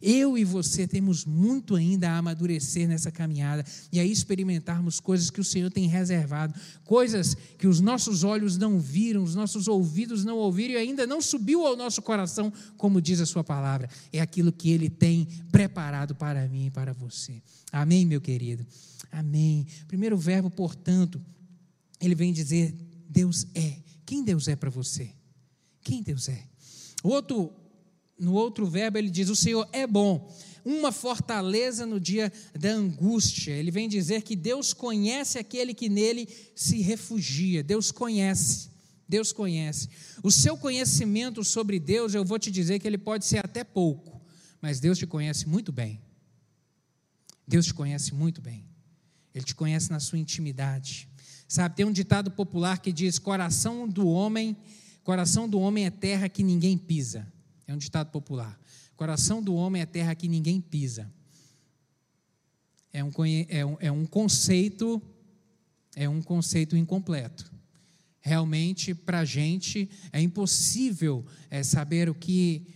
Eu 0.00 0.36
e 0.36 0.44
você 0.44 0.86
temos 0.86 1.24
muito 1.24 1.74
ainda 1.74 2.10
a 2.10 2.18
amadurecer 2.18 2.88
nessa 2.88 3.10
caminhada 3.10 3.64
e 3.92 3.98
a 3.98 4.04
experimentarmos 4.04 5.00
coisas 5.00 5.30
que 5.30 5.40
o 5.40 5.44
Senhor 5.44 5.70
tem 5.70 5.86
reservado, 5.86 6.54
coisas 6.84 7.36
que 7.58 7.66
os 7.66 7.80
nossos 7.80 8.24
olhos 8.24 8.56
não 8.58 8.78
viram, 8.78 9.22
os 9.22 9.34
nossos 9.34 9.68
ouvidos 9.68 10.24
não 10.24 10.36
ouviram 10.36 10.74
e 10.74 10.76
ainda 10.76 11.06
não 11.06 11.20
subiu 11.20 11.66
ao 11.66 11.76
nosso 11.76 12.02
coração, 12.02 12.52
como 12.76 13.00
diz 13.00 13.20
a 13.20 13.26
Sua 13.26 13.42
palavra. 13.42 13.88
É 14.12 14.20
aquilo 14.20 14.52
que 14.52 14.70
Ele 14.70 14.90
tem 14.90 15.26
preparado 15.50 16.14
para 16.14 16.46
mim 16.48 16.66
e 16.66 16.70
para 16.70 16.92
você. 16.92 17.42
Amém, 17.72 18.04
meu 18.06 18.20
querido? 18.20 18.66
Amém. 19.10 19.66
Primeiro 19.88 20.16
verbo, 20.16 20.50
portanto, 20.50 21.20
ele 22.00 22.14
vem 22.14 22.32
dizer: 22.32 22.74
Deus 23.08 23.46
é. 23.54 23.78
Quem 24.04 24.22
Deus 24.22 24.46
é 24.48 24.54
para 24.54 24.70
você? 24.70 25.10
Quem 25.82 26.02
Deus 26.02 26.28
é? 26.28 26.44
Outro 27.02 27.52
no 28.18 28.32
outro 28.32 28.66
verbo, 28.66 28.98
ele 28.98 29.10
diz: 29.10 29.28
O 29.28 29.36
Senhor 29.36 29.68
é 29.72 29.86
bom, 29.86 30.32
uma 30.64 30.90
fortaleza 30.90 31.86
no 31.86 32.00
dia 32.00 32.32
da 32.58 32.70
angústia. 32.70 33.52
Ele 33.52 33.70
vem 33.70 33.88
dizer 33.88 34.22
que 34.22 34.34
Deus 34.34 34.72
conhece 34.72 35.38
aquele 35.38 35.72
que 35.72 35.88
nele 35.88 36.28
se 36.54 36.80
refugia. 36.80 37.62
Deus 37.62 37.92
conhece. 37.92 38.70
Deus 39.08 39.32
conhece. 39.32 39.88
O 40.22 40.30
seu 40.30 40.56
conhecimento 40.56 41.44
sobre 41.44 41.78
Deus, 41.78 42.14
eu 42.14 42.24
vou 42.24 42.38
te 42.38 42.50
dizer 42.50 42.80
que 42.80 42.86
ele 42.88 42.98
pode 42.98 43.24
ser 43.24 43.38
até 43.38 43.62
pouco, 43.62 44.20
mas 44.60 44.80
Deus 44.80 44.98
te 44.98 45.06
conhece 45.06 45.48
muito 45.48 45.70
bem. 45.70 46.00
Deus 47.46 47.66
te 47.66 47.74
conhece 47.74 48.12
muito 48.12 48.42
bem. 48.42 48.66
Ele 49.32 49.44
te 49.44 49.54
conhece 49.54 49.90
na 49.90 50.00
sua 50.00 50.18
intimidade. 50.18 51.08
Sabe, 51.46 51.76
tem 51.76 51.86
um 51.86 51.92
ditado 51.92 52.30
popular 52.30 52.80
que 52.80 52.90
diz: 52.90 53.18
coração 53.18 53.88
do 53.88 54.08
homem, 54.08 54.56
coração 55.04 55.48
do 55.48 55.60
homem 55.60 55.86
é 55.86 55.90
terra 55.90 56.28
que 56.28 56.42
ninguém 56.42 56.76
pisa. 56.76 57.32
É 57.66 57.74
um 57.74 57.78
ditado 57.78 58.10
popular. 58.10 58.58
Coração 58.96 59.42
do 59.42 59.54
homem 59.54 59.82
é 59.82 59.86
terra 59.86 60.14
que 60.14 60.28
ninguém 60.28 60.60
pisa. 60.60 61.12
É 62.92 63.04
um, 63.04 63.10
é 63.48 63.66
um, 63.66 63.76
é 63.80 63.92
um 63.92 64.06
conceito, 64.06 65.02
é 65.94 66.08
um 66.08 66.22
conceito 66.22 66.76
incompleto. 66.76 67.52
Realmente, 68.20 68.94
para 68.94 69.20
a 69.20 69.24
gente, 69.24 69.88
é 70.12 70.20
impossível 70.20 71.24
é, 71.50 71.62
saber 71.62 72.08
o 72.08 72.14
que 72.14 72.66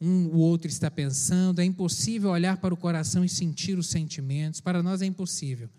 um, 0.00 0.26
o 0.26 0.36
outro 0.36 0.68
está 0.68 0.90
pensando, 0.90 1.60
é 1.60 1.64
impossível 1.64 2.30
olhar 2.30 2.58
para 2.58 2.74
o 2.74 2.76
coração 2.76 3.24
e 3.24 3.28
sentir 3.28 3.78
os 3.78 3.86
sentimentos. 3.86 4.60
Para 4.60 4.82
nós 4.82 5.00
é 5.00 5.06
impossível. 5.06 5.70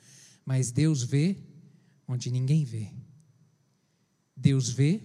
Mas 0.45 0.71
Deus 0.71 1.03
vê 1.03 1.37
onde 2.07 2.31
ninguém 2.31 2.65
vê. 2.65 2.89
Deus 4.35 4.69
vê 4.69 5.01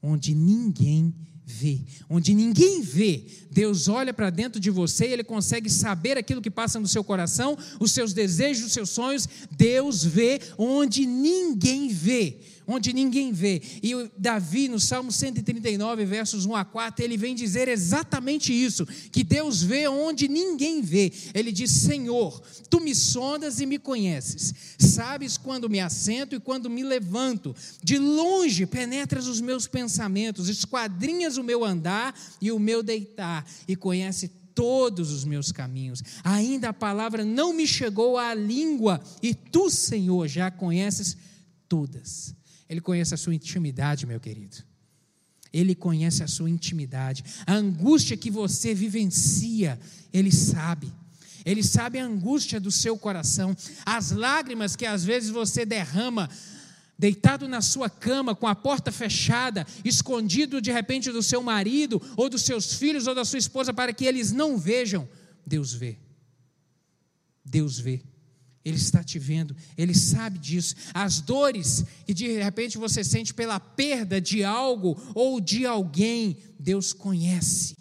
onde 0.00 0.34
ninguém 0.34 1.10
vê 1.10 1.33
vê, 1.46 1.80
onde 2.08 2.34
ninguém 2.34 2.80
vê. 2.80 3.24
Deus 3.50 3.88
olha 3.88 4.12
para 4.12 4.30
dentro 4.30 4.58
de 4.60 4.70
você 4.70 5.08
e 5.08 5.12
ele 5.12 5.24
consegue 5.24 5.68
saber 5.68 6.16
aquilo 6.16 6.40
que 6.40 6.50
passa 6.50 6.80
no 6.80 6.88
seu 6.88 7.04
coração, 7.04 7.56
os 7.78 7.92
seus 7.92 8.12
desejos, 8.12 8.66
os 8.66 8.72
seus 8.72 8.90
sonhos. 8.90 9.28
Deus 9.50 10.04
vê 10.04 10.40
onde 10.58 11.06
ninguém 11.06 11.88
vê 11.88 12.38
onde 12.66 12.92
ninguém 12.92 13.32
vê. 13.32 13.60
E 13.82 13.92
Davi, 14.16 14.68
no 14.68 14.80
Salmo 14.80 15.12
139, 15.12 16.04
versos 16.04 16.46
1 16.46 16.56
a 16.56 16.64
4, 16.64 17.04
ele 17.04 17.16
vem 17.16 17.34
dizer 17.34 17.68
exatamente 17.68 18.52
isso: 18.52 18.86
que 19.10 19.24
Deus 19.24 19.62
vê 19.62 19.88
onde 19.88 20.28
ninguém 20.28 20.80
vê. 20.80 21.12
Ele 21.32 21.52
diz: 21.52 21.70
Senhor, 21.70 22.40
tu 22.70 22.80
me 22.80 22.94
sondas 22.94 23.60
e 23.60 23.66
me 23.66 23.78
conheces, 23.78 24.54
sabes 24.78 25.36
quando 25.36 25.68
me 25.68 25.80
assento 25.80 26.34
e 26.34 26.40
quando 26.40 26.70
me 26.70 26.82
levanto, 26.82 27.54
de 27.82 27.98
longe 27.98 28.66
penetras 28.66 29.26
os 29.26 29.40
meus 29.40 29.66
pensamentos, 29.66 30.48
esquadrinhas 30.48 31.36
o 31.36 31.42
meu 31.42 31.64
andar 31.64 32.14
e 32.40 32.50
o 32.50 32.58
meu 32.58 32.82
deitar, 32.82 33.46
e 33.66 33.76
conhece 33.76 34.30
todos 34.54 35.10
os 35.10 35.24
meus 35.24 35.50
caminhos. 35.50 36.02
Ainda 36.22 36.68
a 36.68 36.72
palavra 36.72 37.24
não 37.24 37.52
me 37.52 37.66
chegou 37.66 38.16
à 38.16 38.32
língua, 38.34 39.02
e 39.22 39.34
tu, 39.34 39.68
Senhor, 39.68 40.28
já 40.28 40.50
conheces 40.50 41.16
todas. 41.68 42.34
Ele 42.68 42.80
conhece 42.80 43.14
a 43.14 43.16
sua 43.16 43.34
intimidade, 43.34 44.06
meu 44.06 44.20
querido. 44.20 44.56
Ele 45.52 45.74
conhece 45.74 46.22
a 46.22 46.26
sua 46.26 46.50
intimidade. 46.50 47.24
A 47.46 47.54
angústia 47.54 48.16
que 48.16 48.30
você 48.30 48.74
vivencia, 48.74 49.78
Ele 50.12 50.32
sabe. 50.32 50.92
Ele 51.44 51.62
sabe 51.62 51.98
a 51.98 52.04
angústia 52.04 52.58
do 52.58 52.70
seu 52.70 52.96
coração, 52.96 53.54
as 53.84 54.10
lágrimas 54.10 54.74
que 54.74 54.86
às 54.86 55.04
vezes 55.04 55.28
você 55.28 55.66
derrama, 55.66 56.28
deitado 56.98 57.46
na 57.46 57.60
sua 57.60 57.90
cama, 57.90 58.34
com 58.34 58.46
a 58.46 58.54
porta 58.54 58.90
fechada, 58.90 59.66
escondido 59.84 60.60
de 60.60 60.72
repente 60.72 61.12
do 61.12 61.22
seu 61.22 61.42
marido, 61.42 62.00
ou 62.16 62.30
dos 62.30 62.42
seus 62.42 62.74
filhos, 62.74 63.06
ou 63.06 63.14
da 63.14 63.24
sua 63.24 63.38
esposa, 63.38 63.74
para 63.74 63.92
que 63.92 64.06
eles 64.06 64.32
não 64.32 64.56
vejam. 64.56 65.06
Deus 65.46 65.74
vê. 65.74 65.98
Deus 67.44 67.78
vê. 67.78 68.02
Ele 68.64 68.76
está 68.76 69.04
te 69.04 69.18
vendo, 69.18 69.54
ele 69.76 69.94
sabe 69.94 70.38
disso. 70.38 70.74
As 70.94 71.20
dores 71.20 71.84
que 72.06 72.14
de 72.14 72.38
repente 72.38 72.78
você 72.78 73.04
sente 73.04 73.34
pela 73.34 73.60
perda 73.60 74.20
de 74.20 74.42
algo 74.42 74.98
ou 75.14 75.38
de 75.38 75.66
alguém, 75.66 76.38
Deus 76.58 76.92
conhece. 76.94 77.76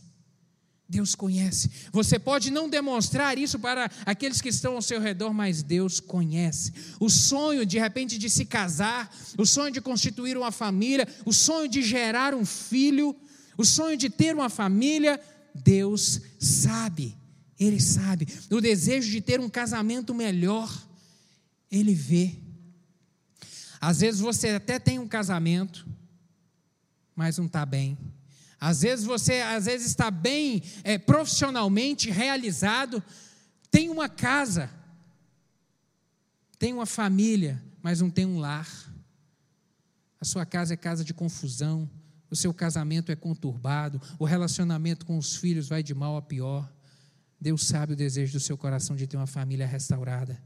Deus 0.90 1.16
conhece. 1.16 1.72
Você 1.92 2.20
pode 2.20 2.52
não 2.52 2.70
demonstrar 2.70 3.38
isso 3.38 3.58
para 3.58 3.90
aqueles 4.06 4.42
que 4.42 4.50
estão 4.50 4.76
ao 4.76 4.82
seu 4.82 5.00
redor, 5.00 5.34
mas 5.34 5.64
Deus 5.64 6.02
conhece. 6.02 6.74
O 7.00 7.10
sonho, 7.10 7.66
de 7.66 7.80
repente, 7.80 8.18
de 8.18 8.30
se 8.30 8.46
casar, 8.46 9.10
o 9.38 9.46
sonho 9.46 9.72
de 9.72 9.82
constituir 9.82 10.38
uma 10.38 10.52
família, 10.52 11.08
o 11.26 11.32
sonho 11.32 11.70
de 11.70 11.82
gerar 11.82 12.36
um 12.36 12.46
filho, 12.46 13.16
o 13.58 13.64
sonho 13.66 13.96
de 13.98 14.10
ter 14.10 14.36
uma 14.36 14.50
família, 14.50 15.20
Deus 15.56 16.20
sabe. 16.38 17.23
Ele 17.60 17.80
sabe. 17.80 18.28
O 18.50 18.60
desejo 18.60 19.10
de 19.10 19.22
ter 19.22 19.40
um 19.40 19.50
casamento 19.50 20.14
melhor, 20.14 20.72
Ele 21.72 21.94
vê. 21.94 22.36
Às 23.80 24.00
vezes 24.00 24.22
você 24.22 24.50
até 24.50 24.80
tem 24.80 25.00
um 25.00 25.08
casamento, 25.08 25.88
mas 27.16 27.38
não 27.38 27.46
está 27.46 27.66
bem. 27.66 27.98
Às 28.60 28.82
vezes 28.82 29.04
você 29.04 29.42
às 29.42 29.66
vezes 29.66 29.88
está 29.88 30.10
bem 30.10 30.64
é, 30.86 30.98
profissionalmente 30.98 32.10
realizado, 32.10 33.04
tem 33.70 33.90
uma 33.90 34.08
casa, 34.08 34.70
tem 36.58 36.74
uma 36.74 36.86
família, 36.86 37.62
mas 37.82 38.00
não 38.00 38.10
tem 38.10 38.26
um 38.26 38.40
lar. 38.40 38.70
A 40.22 40.24
sua 40.24 40.46
casa 40.46 40.76
é 40.76 40.78
casa 40.78 41.04
de 41.04 41.14
confusão, 41.14 41.90
o 42.30 42.38
seu 42.38 42.54
casamento 42.54 43.12
é 43.12 43.16
conturbado, 43.18 44.02
o 44.18 44.24
relacionamento 44.24 45.06
com 45.06 45.18
os 45.18 45.36
filhos 45.36 45.68
vai 45.68 45.84
de 45.84 45.94
mal 45.94 46.16
a 46.16 46.22
pior. 46.22 46.72
Deus 47.44 47.66
sabe 47.66 47.92
o 47.92 47.96
desejo 47.96 48.32
do 48.32 48.40
seu 48.40 48.58
coração 48.58 48.96
de 48.96 49.06
ter 49.06 49.18
uma 49.18 49.28
família 49.28 49.68
restaurada. 49.68 50.42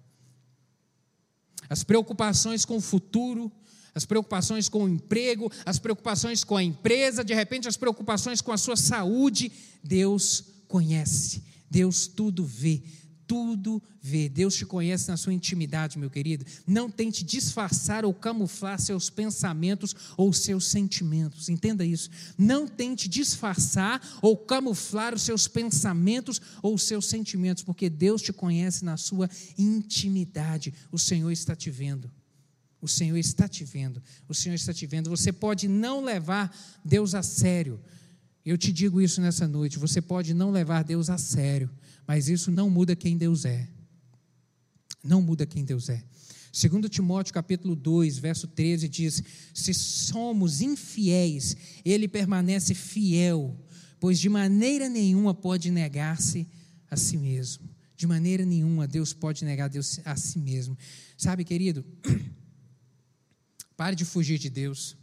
As 1.70 1.84
preocupações 1.84 2.66
com 2.66 2.78
o 2.78 2.82
futuro, 2.82 3.52
as 3.94 4.04
preocupações 4.04 4.68
com 4.68 4.84
o 4.84 4.90
emprego, 4.90 5.52
as 5.64 5.78
preocupações 5.78 6.44
com 6.44 6.58
a 6.58 6.64
empresa, 6.64 7.24
de 7.24 7.36
repente 7.36 7.68
as 7.68 7.78
preocupações 7.78 8.42
com 8.42 8.52
a 8.52 8.58
sua 8.58 8.76
saúde, 8.76 9.52
Deus 9.84 10.44
conhece, 10.68 11.44
Deus 11.70 12.08
tudo 12.08 12.44
vê, 12.44 12.82
tudo 13.28 13.84
vê. 14.02 14.30
Deus 14.30 14.56
te 14.56 14.66
conhece 14.66 15.10
na 15.10 15.18
sua 15.18 15.34
intimidade, 15.34 16.00
meu 16.00 16.10
querido. 16.10 16.46
Não 16.66 16.90
tente 16.90 17.24
disfarçar 17.24 18.06
ou 18.06 18.14
camuflar 18.14 18.80
seus 18.80 19.10
pensamentos 19.10 19.94
ou 20.16 20.32
seus 20.32 20.68
sentimentos. 20.68 21.50
Entenda 21.50 21.86
isso. 21.86 22.10
Não 22.38 22.66
tente 22.68 23.10
disfarçar 23.10 24.02
ou 24.22 24.38
camuflar 24.38 25.14
os 25.14 25.24
seus 25.24 25.48
pensamentos 25.48 26.42
ou 26.64 26.74
os 26.74 26.84
seus 26.84 27.08
sentimentos, 27.08 27.64
porque 27.64 27.90
Deus 27.90 28.22
te 28.22 28.32
conhece 28.32 28.86
na 28.86 28.96
sua 28.96 29.30
intimidade. 29.58 30.74
O 30.90 30.98
Senhor 30.98 31.32
está 31.32 31.54
te 31.56 31.70
vendo. 31.70 32.10
O 32.82 32.88
Senhor 32.88 33.18
está 33.18 33.48
te 33.48 33.66
vendo. 33.66 34.02
O 34.30 34.34
Senhor 34.34 34.56
está 34.56 34.74
te 34.74 34.88
vendo. 34.88 35.10
Você 35.10 35.34
pode 35.34 35.68
não 35.68 36.02
levar 36.02 36.56
Deus 36.86 37.14
a 37.14 37.22
sério. 37.22 37.80
Eu 38.46 38.58
te 38.58 38.72
digo 38.72 39.02
isso 39.02 39.20
nessa 39.20 39.46
noite. 39.46 39.78
Você 39.78 40.02
pode 40.02 40.34
não 40.34 40.52
levar 40.52 40.84
Deus 40.86 41.10
a 41.10 41.18
sério 41.18 41.70
mas 42.08 42.30
isso 42.30 42.50
não 42.50 42.70
muda 42.70 42.96
quem 42.96 43.18
Deus 43.18 43.44
é. 43.44 43.68
Não 45.04 45.22
muda 45.22 45.46
quem 45.46 45.66
Deus 45.66 45.90
é. 45.90 46.04
Segundo 46.52 46.90
Timóteo 46.90 47.34
capítulo 47.34 47.76
2, 47.76 48.18
verso 48.18 48.48
13 48.48 48.88
diz: 48.88 49.22
"Se 49.54 49.74
somos 49.74 50.62
infiéis, 50.62 51.56
ele 51.84 52.08
permanece 52.08 52.74
fiel, 52.74 53.56
pois 54.00 54.20
de 54.20 54.30
maneira 54.30 54.90
nenhuma 54.90 55.34
pode 55.34 55.70
negar-se 55.70 56.48
a 56.90 56.96
si 56.96 57.18
mesmo. 57.18 57.70
De 57.96 58.08
maneira 58.08 58.46
nenhuma 58.46 58.88
Deus 58.88 59.12
pode 59.14 59.44
negar 59.44 59.68
Deus 59.68 60.00
a 60.06 60.16
si 60.16 60.40
mesmo. 60.40 60.78
Sabe, 61.18 61.44
querido? 61.44 61.84
Pare 63.76 63.96
de 63.96 64.06
fugir 64.06 64.38
de 64.38 64.50
Deus. 64.50 64.96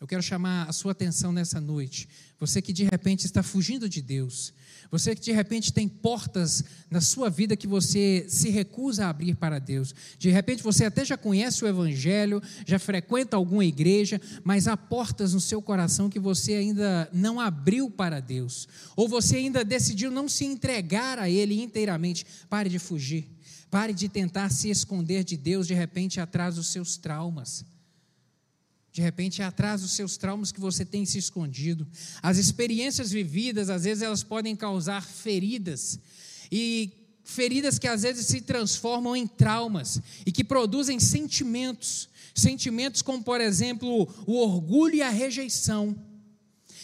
Eu 0.00 0.06
quero 0.06 0.22
chamar 0.22 0.66
a 0.66 0.72
sua 0.72 0.92
atenção 0.92 1.30
nessa 1.30 1.60
noite. 1.60 2.08
Você 2.38 2.62
que 2.62 2.72
de 2.72 2.84
repente 2.84 3.26
está 3.26 3.42
fugindo 3.42 3.86
de 3.86 4.00
Deus, 4.00 4.52
você 4.90 5.14
que 5.14 5.20
de 5.20 5.32
repente 5.32 5.72
tem 5.72 5.88
portas 5.88 6.64
na 6.90 7.00
sua 7.00 7.30
vida 7.30 7.56
que 7.56 7.66
você 7.66 8.26
se 8.28 8.50
recusa 8.50 9.06
a 9.06 9.10
abrir 9.10 9.36
para 9.36 9.60
Deus. 9.60 9.94
De 10.18 10.30
repente 10.30 10.62
você 10.62 10.84
até 10.84 11.04
já 11.04 11.16
conhece 11.16 11.64
o 11.64 11.68
Evangelho, 11.68 12.42
já 12.66 12.78
frequenta 12.78 13.36
alguma 13.36 13.64
igreja, 13.64 14.20
mas 14.42 14.66
há 14.66 14.76
portas 14.76 15.32
no 15.32 15.40
seu 15.40 15.62
coração 15.62 16.10
que 16.10 16.18
você 16.18 16.54
ainda 16.54 17.08
não 17.12 17.38
abriu 17.38 17.88
para 17.88 18.18
Deus. 18.18 18.68
Ou 18.96 19.08
você 19.08 19.36
ainda 19.36 19.64
decidiu 19.64 20.10
não 20.10 20.28
se 20.28 20.44
entregar 20.44 21.18
a 21.18 21.30
Ele 21.30 21.62
inteiramente. 21.62 22.26
Pare 22.48 22.68
de 22.68 22.78
fugir. 22.78 23.28
Pare 23.70 23.92
de 23.92 24.08
tentar 24.08 24.50
se 24.50 24.68
esconder 24.68 25.22
de 25.22 25.36
Deus 25.36 25.68
de 25.68 25.74
repente 25.74 26.20
atrás 26.20 26.56
dos 26.56 26.66
seus 26.66 26.96
traumas. 26.96 27.64
De 28.92 29.00
repente 29.00 29.40
é 29.40 29.44
atrás 29.44 29.82
dos 29.82 29.92
seus 29.92 30.16
traumas 30.16 30.50
que 30.50 30.60
você 30.60 30.84
tem 30.84 31.06
se 31.06 31.16
escondido. 31.18 31.86
As 32.22 32.38
experiências 32.38 33.10
vividas, 33.10 33.70
às 33.70 33.84
vezes, 33.84 34.02
elas 34.02 34.22
podem 34.22 34.56
causar 34.56 35.04
feridas. 35.04 35.98
E 36.50 36.90
feridas 37.22 37.78
que 37.78 37.86
às 37.86 38.02
vezes 38.02 38.26
se 38.26 38.40
transformam 38.40 39.14
em 39.14 39.26
traumas 39.26 40.00
e 40.26 40.32
que 40.32 40.42
produzem 40.42 40.98
sentimentos. 40.98 42.08
Sentimentos 42.34 43.00
como, 43.00 43.22
por 43.22 43.40
exemplo, 43.40 44.08
o 44.26 44.36
orgulho 44.36 44.96
e 44.96 45.02
a 45.02 45.10
rejeição. 45.10 45.96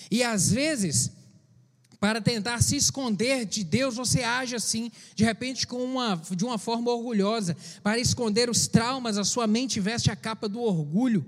E 0.08 0.22
às 0.22 0.52
vezes, 0.52 1.10
para 1.98 2.20
tentar 2.20 2.62
se 2.62 2.76
esconder 2.76 3.44
de 3.44 3.64
Deus, 3.64 3.96
você 3.96 4.22
age 4.22 4.54
assim, 4.54 4.92
de 5.16 5.24
repente 5.24 5.66
com 5.66 5.82
uma, 5.82 6.22
de 6.36 6.44
uma 6.44 6.58
forma 6.58 6.92
orgulhosa. 6.92 7.56
Para 7.82 7.98
esconder 7.98 8.48
os 8.48 8.68
traumas, 8.68 9.18
a 9.18 9.24
sua 9.24 9.48
mente 9.48 9.80
veste 9.80 10.08
a 10.08 10.14
capa 10.14 10.48
do 10.48 10.60
orgulho 10.60 11.26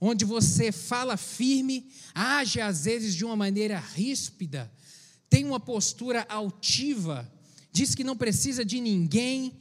onde 0.00 0.24
você 0.24 0.70
fala 0.70 1.16
firme, 1.16 1.90
age 2.14 2.60
às 2.60 2.84
vezes 2.84 3.14
de 3.14 3.24
uma 3.24 3.36
maneira 3.36 3.78
ríspida, 3.78 4.70
tem 5.28 5.44
uma 5.44 5.60
postura 5.60 6.24
altiva, 6.28 7.30
diz 7.72 7.94
que 7.94 8.04
não 8.04 8.16
precisa 8.16 8.64
de 8.64 8.80
ninguém, 8.80 9.52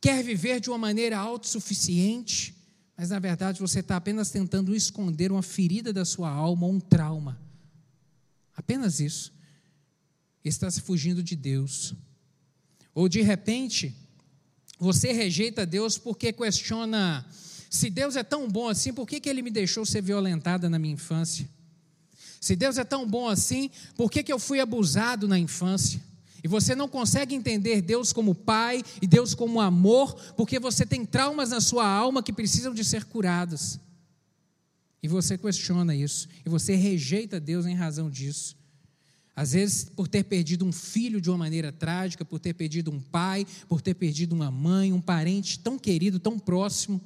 quer 0.00 0.22
viver 0.22 0.60
de 0.60 0.70
uma 0.70 0.78
maneira 0.78 1.18
autossuficiente, 1.18 2.54
mas 2.96 3.10
na 3.10 3.18
verdade 3.18 3.60
você 3.60 3.80
está 3.80 3.96
apenas 3.96 4.30
tentando 4.30 4.74
esconder 4.74 5.32
uma 5.32 5.42
ferida 5.42 5.92
da 5.92 6.04
sua 6.04 6.30
alma, 6.30 6.66
um 6.66 6.80
trauma. 6.80 7.40
Apenas 8.56 9.00
isso. 9.00 9.34
Está 10.42 10.70
se 10.70 10.80
fugindo 10.80 11.22
de 11.22 11.36
Deus. 11.36 11.94
Ou 12.94 13.08
de 13.08 13.20
repente, 13.20 13.94
você 14.78 15.12
rejeita 15.12 15.66
Deus 15.66 15.98
porque 15.98 16.32
questiona 16.32 17.26
se 17.76 17.90
Deus 17.90 18.16
é 18.16 18.22
tão 18.22 18.48
bom 18.48 18.68
assim, 18.68 18.92
por 18.92 19.06
que, 19.06 19.20
que 19.20 19.28
Ele 19.28 19.42
me 19.42 19.50
deixou 19.50 19.84
ser 19.84 20.02
violentada 20.02 20.68
na 20.68 20.78
minha 20.78 20.94
infância? 20.94 21.48
Se 22.40 22.56
Deus 22.56 22.78
é 22.78 22.84
tão 22.84 23.08
bom 23.08 23.28
assim, 23.28 23.70
por 23.96 24.10
que, 24.10 24.22
que 24.22 24.32
eu 24.32 24.38
fui 24.38 24.60
abusado 24.60 25.28
na 25.28 25.38
infância? 25.38 26.00
E 26.42 26.48
você 26.48 26.74
não 26.74 26.88
consegue 26.88 27.34
entender 27.34 27.82
Deus 27.82 28.12
como 28.12 28.34
Pai 28.34 28.82
e 29.02 29.06
Deus 29.06 29.34
como 29.34 29.60
amor, 29.60 30.14
porque 30.36 30.58
você 30.58 30.86
tem 30.86 31.04
traumas 31.04 31.50
na 31.50 31.60
sua 31.60 31.86
alma 31.86 32.22
que 32.22 32.32
precisam 32.32 32.72
de 32.72 32.84
ser 32.84 33.04
curados. 33.04 33.78
E 35.02 35.08
você 35.08 35.36
questiona 35.36 35.94
isso, 35.94 36.28
e 36.44 36.48
você 36.48 36.74
rejeita 36.74 37.38
Deus 37.38 37.66
em 37.66 37.74
razão 37.74 38.10
disso. 38.10 38.56
Às 39.34 39.52
vezes, 39.52 39.84
por 39.84 40.08
ter 40.08 40.24
perdido 40.24 40.64
um 40.64 40.72
filho 40.72 41.20
de 41.20 41.28
uma 41.28 41.36
maneira 41.36 41.70
trágica, 41.70 42.24
por 42.24 42.38
ter 42.38 42.54
perdido 42.54 42.90
um 42.90 43.00
pai, 43.00 43.46
por 43.68 43.82
ter 43.82 43.94
perdido 43.94 44.34
uma 44.34 44.50
mãe, 44.50 44.94
um 44.94 45.00
parente 45.00 45.58
tão 45.58 45.78
querido, 45.78 46.18
tão 46.18 46.38
próximo. 46.38 47.02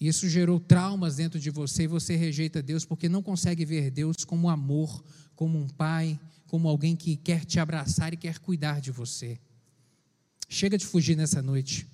Isso 0.00 0.26
gerou 0.28 0.58
traumas 0.58 1.16
dentro 1.16 1.38
de 1.38 1.50
você 1.50 1.82
e 1.82 1.86
você 1.86 2.16
rejeita 2.16 2.62
Deus 2.62 2.86
porque 2.86 3.06
não 3.06 3.22
consegue 3.22 3.66
ver 3.66 3.90
Deus 3.90 4.24
como 4.24 4.48
amor, 4.48 5.04
como 5.36 5.58
um 5.58 5.68
pai, 5.68 6.18
como 6.46 6.66
alguém 6.68 6.96
que 6.96 7.16
quer 7.16 7.44
te 7.44 7.60
abraçar 7.60 8.14
e 8.14 8.16
quer 8.16 8.38
cuidar 8.38 8.80
de 8.80 8.90
você. 8.90 9.38
Chega 10.48 10.78
de 10.78 10.86
fugir 10.86 11.16
nessa 11.16 11.42
noite. 11.42 11.86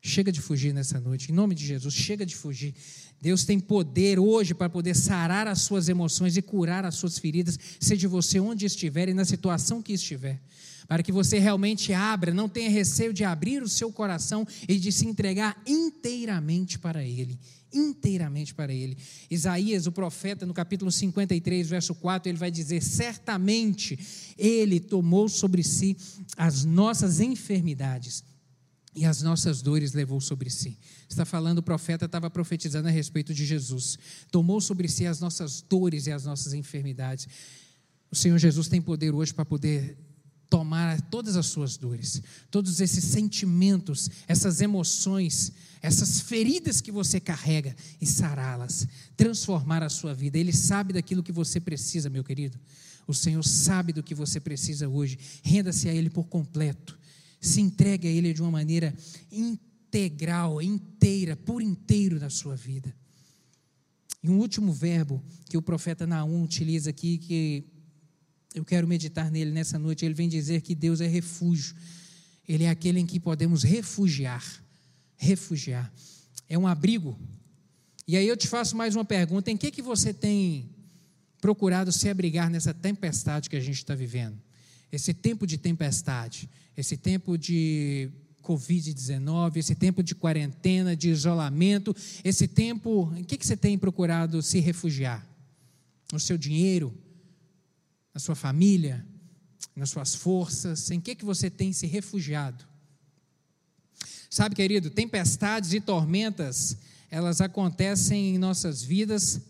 Chega 0.00 0.30
de 0.30 0.40
fugir 0.40 0.72
nessa 0.72 1.00
noite, 1.00 1.32
em 1.32 1.34
nome 1.34 1.52
de 1.56 1.66
Jesus, 1.66 1.92
chega 1.92 2.24
de 2.24 2.36
fugir. 2.36 2.72
Deus 3.20 3.44
tem 3.44 3.58
poder 3.58 4.20
hoje 4.20 4.54
para 4.54 4.68
poder 4.68 4.94
sarar 4.94 5.48
as 5.48 5.62
suas 5.62 5.88
emoções 5.88 6.36
e 6.36 6.42
curar 6.42 6.84
as 6.84 6.94
suas 6.94 7.18
feridas, 7.18 7.58
seja 7.80 8.08
você 8.08 8.38
onde 8.38 8.64
estiver 8.64 9.08
e 9.08 9.14
na 9.14 9.24
situação 9.24 9.82
que 9.82 9.92
estiver 9.92 10.40
para 10.86 11.02
que 11.02 11.12
você 11.12 11.38
realmente 11.38 11.92
abra, 11.92 12.32
não 12.32 12.48
tenha 12.48 12.70
receio 12.70 13.12
de 13.12 13.24
abrir 13.24 13.62
o 13.62 13.68
seu 13.68 13.92
coração 13.92 14.46
e 14.68 14.78
de 14.78 14.92
se 14.92 15.06
entregar 15.06 15.60
inteiramente 15.66 16.78
para 16.78 17.04
Ele. 17.04 17.38
Inteiramente 17.72 18.54
para 18.54 18.72
Ele. 18.72 18.96
Isaías, 19.30 19.86
o 19.86 19.92
profeta, 19.92 20.46
no 20.46 20.54
capítulo 20.54 20.90
53, 20.90 21.68
verso 21.68 21.94
4, 21.94 22.30
ele 22.30 22.38
vai 22.38 22.50
dizer: 22.50 22.82
Certamente 22.82 23.98
Ele 24.38 24.78
tomou 24.78 25.28
sobre 25.28 25.62
si 25.62 25.96
as 26.36 26.64
nossas 26.64 27.20
enfermidades 27.20 28.24
e 28.94 29.04
as 29.04 29.20
nossas 29.20 29.60
dores 29.60 29.92
levou 29.92 30.20
sobre 30.22 30.48
si. 30.48 30.78
Está 31.06 31.26
falando, 31.26 31.58
o 31.58 31.62
profeta 31.62 32.06
estava 32.06 32.30
profetizando 32.30 32.88
a 32.88 32.90
respeito 32.90 33.34
de 33.34 33.44
Jesus. 33.44 33.98
Tomou 34.30 34.58
sobre 34.58 34.88
si 34.88 35.04
as 35.04 35.20
nossas 35.20 35.60
dores 35.60 36.06
e 36.06 36.12
as 36.12 36.24
nossas 36.24 36.54
enfermidades. 36.54 37.28
O 38.10 38.16
Senhor 38.16 38.38
Jesus 38.38 38.68
tem 38.68 38.80
poder 38.80 39.14
hoje 39.14 39.34
para 39.34 39.44
poder 39.44 39.98
tomar 40.48 41.00
todas 41.02 41.36
as 41.36 41.46
suas 41.46 41.76
dores, 41.76 42.22
todos 42.50 42.80
esses 42.80 43.04
sentimentos, 43.04 44.08
essas 44.28 44.60
emoções, 44.60 45.52
essas 45.82 46.20
feridas 46.20 46.80
que 46.80 46.92
você 46.92 47.18
carrega 47.18 47.74
e 48.00 48.06
sará-las, 48.06 48.86
transformar 49.16 49.82
a 49.82 49.88
sua 49.88 50.14
vida. 50.14 50.38
Ele 50.38 50.52
sabe 50.52 50.92
daquilo 50.92 51.22
que 51.22 51.32
você 51.32 51.60
precisa, 51.60 52.08
meu 52.08 52.24
querido. 52.24 52.58
O 53.06 53.14
Senhor 53.14 53.42
sabe 53.44 53.92
do 53.92 54.02
que 54.02 54.14
você 54.14 54.40
precisa 54.40 54.88
hoje. 54.88 55.18
Renda-se 55.42 55.88
a 55.88 55.94
Ele 55.94 56.10
por 56.10 56.26
completo. 56.26 56.98
Se 57.40 57.60
entregue 57.60 58.08
a 58.08 58.10
Ele 58.10 58.32
de 58.32 58.42
uma 58.42 58.50
maneira 58.50 58.94
integral, 59.30 60.60
inteira, 60.60 61.36
por 61.36 61.62
inteiro 61.62 62.18
na 62.18 62.30
sua 62.30 62.56
vida. 62.56 62.94
E 64.22 64.28
um 64.28 64.38
último 64.38 64.72
verbo 64.72 65.22
que 65.48 65.56
o 65.56 65.62
profeta 65.62 66.06
Naum 66.06 66.42
utiliza 66.42 66.90
aqui, 66.90 67.18
que 67.18 67.64
eu 68.56 68.64
quero 68.64 68.88
meditar 68.88 69.30
nele 69.30 69.50
nessa 69.50 69.78
noite, 69.78 70.02
ele 70.02 70.14
vem 70.14 70.30
dizer 70.30 70.62
que 70.62 70.74
Deus 70.74 71.02
é 71.02 71.06
refúgio. 71.06 71.76
Ele 72.48 72.64
é 72.64 72.70
aquele 72.70 72.98
em 72.98 73.04
que 73.04 73.20
podemos 73.20 73.62
refugiar. 73.62 74.42
Refugiar. 75.14 75.92
É 76.48 76.56
um 76.56 76.66
abrigo. 76.66 77.18
E 78.08 78.16
aí 78.16 78.26
eu 78.26 78.36
te 78.36 78.48
faço 78.48 78.74
mais 78.74 78.96
uma 78.96 79.04
pergunta: 79.04 79.50
em 79.50 79.58
que, 79.58 79.70
que 79.70 79.82
você 79.82 80.10
tem 80.10 80.70
procurado 81.38 81.92
se 81.92 82.08
abrigar 82.08 82.48
nessa 82.48 82.72
tempestade 82.72 83.50
que 83.50 83.56
a 83.56 83.60
gente 83.60 83.76
está 83.76 83.94
vivendo? 83.94 84.40
Esse 84.90 85.12
tempo 85.12 85.46
de 85.46 85.58
tempestade, 85.58 86.48
esse 86.74 86.96
tempo 86.96 87.36
de 87.36 88.08
Covid-19, 88.42 89.56
esse 89.56 89.74
tempo 89.74 90.02
de 90.02 90.14
quarentena, 90.14 90.96
de 90.96 91.10
isolamento, 91.10 91.94
esse 92.24 92.48
tempo, 92.48 93.12
em 93.16 93.22
que, 93.22 93.36
que 93.36 93.46
você 93.46 93.56
tem 93.56 93.76
procurado 93.76 94.40
se 94.40 94.60
refugiar? 94.60 95.26
No 96.10 96.18
seu 96.18 96.38
dinheiro, 96.38 96.96
na 98.16 98.20
sua 98.20 98.34
família, 98.34 99.04
nas 99.76 99.90
suas 99.90 100.14
forças, 100.14 100.90
em 100.90 100.98
que, 100.98 101.14
que 101.14 101.22
você 101.22 101.50
tem 101.50 101.70
se 101.70 101.86
refugiado? 101.86 102.64
Sabe, 104.30 104.54
querido, 104.54 104.88
tempestades 104.88 105.74
e 105.74 105.82
tormentas, 105.82 106.78
elas 107.10 107.42
acontecem 107.42 108.34
em 108.34 108.38
nossas 108.38 108.82
vidas 108.82 109.42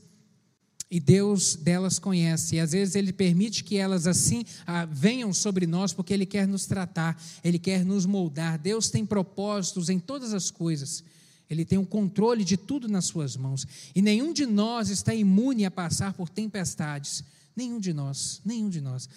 e 0.90 0.98
Deus 0.98 1.54
delas 1.54 2.00
conhece. 2.00 2.56
E 2.56 2.60
às 2.60 2.72
vezes 2.72 2.96
Ele 2.96 3.12
permite 3.12 3.62
que 3.62 3.76
elas 3.76 4.04
assim 4.04 4.44
ah, 4.66 4.84
venham 4.84 5.32
sobre 5.32 5.64
nós, 5.64 5.92
porque 5.92 6.12
Ele 6.12 6.26
quer 6.26 6.48
nos 6.48 6.66
tratar, 6.66 7.22
Ele 7.44 7.60
quer 7.60 7.84
nos 7.84 8.04
moldar. 8.04 8.58
Deus 8.58 8.90
tem 8.90 9.06
propósitos 9.06 9.88
em 9.88 10.00
todas 10.00 10.34
as 10.34 10.50
coisas. 10.50 11.04
Ele 11.48 11.64
tem 11.64 11.78
o 11.78 11.82
um 11.82 11.86
controle 11.86 12.44
de 12.44 12.56
tudo 12.56 12.88
nas 12.88 13.04
suas 13.04 13.36
mãos. 13.36 13.64
E 13.94 14.02
nenhum 14.02 14.32
de 14.32 14.44
nós 14.44 14.90
está 14.90 15.14
imune 15.14 15.64
a 15.64 15.70
passar 15.70 16.14
por 16.14 16.28
tempestades. 16.28 17.22
Nenhum 17.56 17.80
de 17.80 17.92
nós, 17.92 18.40
nenhum 18.44 18.68
de 18.68 18.80
nós. 18.80 19.08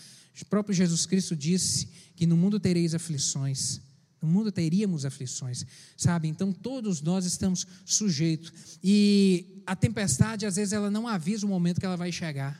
O 0.41 0.45
próprio 0.45 0.73
Jesus 0.73 1.05
Cristo 1.05 1.35
disse 1.35 1.89
que 2.15 2.25
no 2.25 2.37
mundo 2.37 2.59
tereis 2.59 2.95
aflições. 2.95 3.81
No 4.21 4.27
mundo 4.27 4.51
teríamos 4.51 5.05
aflições, 5.05 5.65
sabe? 5.95 6.27
Então 6.27 6.51
todos 6.51 7.01
nós 7.01 7.25
estamos 7.25 7.67
sujeitos. 7.85 8.79
E 8.83 9.61
a 9.65 9.75
tempestade, 9.75 10.45
às 10.45 10.55
vezes, 10.55 10.73
ela 10.73 10.89
não 10.89 11.07
avisa 11.07 11.45
o 11.45 11.49
momento 11.49 11.79
que 11.79 11.85
ela 11.85 11.95
vai 11.97 12.11
chegar. 12.11 12.59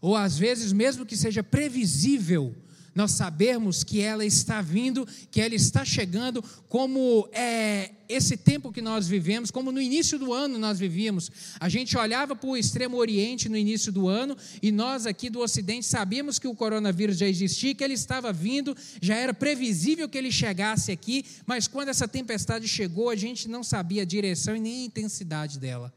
Ou 0.00 0.14
às 0.16 0.38
vezes, 0.38 0.72
mesmo 0.72 1.04
que 1.04 1.16
seja 1.16 1.42
previsível, 1.42 2.54
nós 2.94 3.12
sabemos 3.12 3.82
que 3.82 4.00
ela 4.00 4.24
está 4.24 4.62
vindo, 4.62 5.06
que 5.30 5.40
ela 5.40 5.54
está 5.54 5.84
chegando, 5.84 6.42
como 6.68 7.28
é, 7.32 7.90
esse 8.08 8.36
tempo 8.36 8.72
que 8.72 8.80
nós 8.80 9.08
vivemos, 9.08 9.50
como 9.50 9.72
no 9.72 9.80
início 9.80 10.18
do 10.18 10.32
ano 10.32 10.58
nós 10.58 10.78
vivíamos. 10.78 11.30
A 11.58 11.68
gente 11.68 11.96
olhava 11.98 12.36
para 12.36 12.48
o 12.48 12.56
extremo 12.56 12.96
oriente 12.96 13.48
no 13.48 13.56
início 13.56 13.90
do 13.90 14.08
ano 14.08 14.36
e 14.62 14.70
nós 14.70 15.06
aqui 15.06 15.28
do 15.28 15.40
ocidente 15.40 15.86
sabíamos 15.86 16.38
que 16.38 16.46
o 16.46 16.54
coronavírus 16.54 17.18
já 17.18 17.26
existia, 17.26 17.74
que 17.74 17.82
ele 17.82 17.94
estava 17.94 18.32
vindo, 18.32 18.76
já 19.02 19.16
era 19.16 19.34
previsível 19.34 20.08
que 20.08 20.16
ele 20.16 20.30
chegasse 20.30 20.92
aqui, 20.92 21.24
mas 21.46 21.66
quando 21.66 21.88
essa 21.88 22.06
tempestade 22.06 22.68
chegou, 22.68 23.10
a 23.10 23.16
gente 23.16 23.48
não 23.48 23.64
sabia 23.64 24.02
a 24.02 24.06
direção 24.06 24.54
e 24.54 24.60
nem 24.60 24.82
a 24.82 24.86
intensidade 24.86 25.58
dela. 25.58 25.92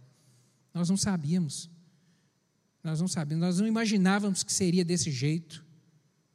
Nós 0.74 0.90
não 0.90 0.98
sabíamos. 0.98 1.70
Nós 2.84 3.02
não 3.02 3.08
sabíamos, 3.08 3.46
nós 3.46 3.60
não 3.60 3.68
imaginávamos 3.68 4.44
que 4.44 4.54
seria 4.54 4.86
desse 4.86 5.12
jeito. 5.12 5.67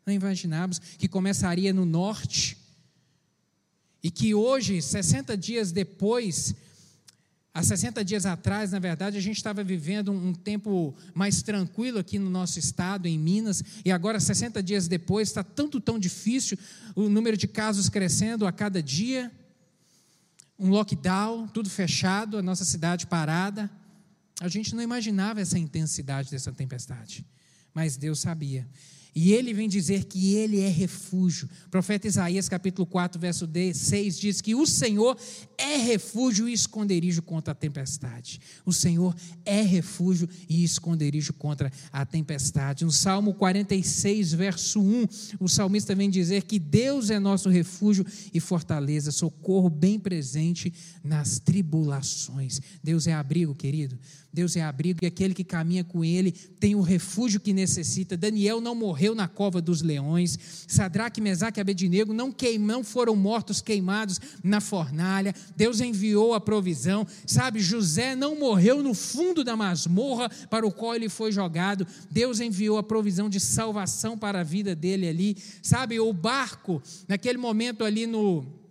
Não 0.06 0.12
imaginávamos 0.12 0.78
que 0.78 1.08
começaria 1.08 1.72
no 1.72 1.84
norte 1.84 2.56
e 4.02 4.10
que 4.10 4.34
hoje, 4.34 4.82
60 4.82 5.36
dias 5.36 5.70
depois, 5.70 6.54
há 7.54 7.62
60 7.62 8.04
dias 8.04 8.26
atrás, 8.26 8.72
na 8.72 8.80
verdade, 8.80 9.16
a 9.16 9.20
gente 9.20 9.36
estava 9.36 9.62
vivendo 9.62 10.10
um 10.10 10.34
tempo 10.34 10.94
mais 11.14 11.40
tranquilo 11.42 12.00
aqui 12.00 12.18
no 12.18 12.28
nosso 12.28 12.58
estado, 12.58 13.06
em 13.06 13.16
Minas, 13.16 13.62
e 13.84 13.92
agora, 13.92 14.18
60 14.18 14.60
dias 14.60 14.88
depois, 14.88 15.28
está 15.28 15.44
tanto 15.44 15.80
tão 15.80 15.98
difícil, 15.98 16.58
o 16.96 17.08
número 17.08 17.36
de 17.36 17.46
casos 17.46 17.88
crescendo 17.88 18.44
a 18.44 18.50
cada 18.50 18.82
dia, 18.82 19.30
um 20.58 20.68
lockdown, 20.70 21.46
tudo 21.46 21.70
fechado, 21.70 22.38
a 22.38 22.42
nossa 22.42 22.64
cidade 22.64 23.06
parada. 23.06 23.70
A 24.40 24.48
gente 24.48 24.74
não 24.74 24.82
imaginava 24.82 25.40
essa 25.40 25.58
intensidade 25.58 26.30
dessa 26.30 26.52
tempestade, 26.52 27.24
mas 27.72 27.96
Deus 27.96 28.20
sabia. 28.20 28.66
E 29.14 29.32
ele 29.32 29.52
vem 29.52 29.68
dizer 29.68 30.04
que 30.04 30.34
ele 30.34 30.60
é 30.60 30.68
refúgio. 30.68 31.48
O 31.66 31.70
profeta 31.70 32.06
Isaías, 32.06 32.48
capítulo 32.48 32.86
4, 32.86 33.20
verso 33.20 33.48
6, 33.74 34.18
diz 34.18 34.40
que 34.40 34.54
o 34.54 34.66
Senhor 34.66 35.18
é 35.58 35.76
refúgio 35.76 36.48
e 36.48 36.52
esconderijo 36.52 37.20
contra 37.20 37.52
a 37.52 37.54
tempestade. 37.54 38.40
O 38.64 38.72
Senhor 38.72 39.14
é 39.44 39.60
refúgio 39.60 40.28
e 40.48 40.64
esconderijo 40.64 41.34
contra 41.34 41.70
a 41.92 42.06
tempestade. 42.06 42.84
No 42.84 42.92
Salmo 42.92 43.34
46, 43.34 44.32
verso 44.32 44.80
1, 44.80 45.06
o 45.38 45.48
salmista 45.48 45.94
vem 45.94 46.08
dizer 46.08 46.44
que 46.44 46.58
Deus 46.58 47.10
é 47.10 47.18
nosso 47.18 47.50
refúgio 47.50 48.06
e 48.32 48.40
fortaleza, 48.40 49.12
socorro 49.12 49.68
bem 49.68 49.98
presente 49.98 50.72
nas 51.04 51.38
tribulações. 51.38 52.60
Deus 52.82 53.06
é 53.06 53.12
abrigo, 53.12 53.54
querido. 53.54 53.98
Deus 54.32 54.56
é 54.56 54.62
abrigo 54.62 55.00
e 55.02 55.06
aquele 55.06 55.34
que 55.34 55.44
caminha 55.44 55.84
com 55.84 56.04
ele 56.04 56.32
tem 56.32 56.74
o 56.74 56.80
refúgio 56.80 57.38
que 57.38 57.52
necessita. 57.52 58.16
Daniel 58.16 58.60
não 58.60 58.74
morreu 58.74 59.14
na 59.14 59.28
cova 59.28 59.60
dos 59.60 59.82
leões. 59.82 60.38
Sadraque, 60.66 61.20
Mesaque 61.20 61.60
e 61.60 61.60
Abednego 61.60 62.14
não, 62.14 62.32
queim, 62.32 62.58
não 62.58 62.82
foram 62.82 63.14
mortos 63.14 63.60
queimados 63.60 64.20
na 64.42 64.60
fornalha. 64.60 65.34
Deus 65.54 65.80
enviou 65.80 66.32
a 66.32 66.40
provisão. 66.40 67.06
Sabe, 67.26 67.60
José 67.60 68.16
não 68.16 68.38
morreu 68.38 68.82
no 68.82 68.94
fundo 68.94 69.44
da 69.44 69.56
masmorra 69.56 70.30
para 70.48 70.66
o 70.66 70.72
qual 70.72 70.94
ele 70.94 71.08
foi 71.08 71.30
jogado. 71.30 71.86
Deus 72.10 72.40
enviou 72.40 72.78
a 72.78 72.82
provisão 72.82 73.28
de 73.28 73.38
salvação 73.38 74.16
para 74.16 74.40
a 74.40 74.44
vida 74.44 74.74
dele 74.74 75.08
ali. 75.08 75.36
Sabe, 75.62 76.00
o 76.00 76.12
barco, 76.12 76.82
naquele 77.06 77.38
momento 77.38 77.84
ali 77.84 78.06
no 78.06 78.61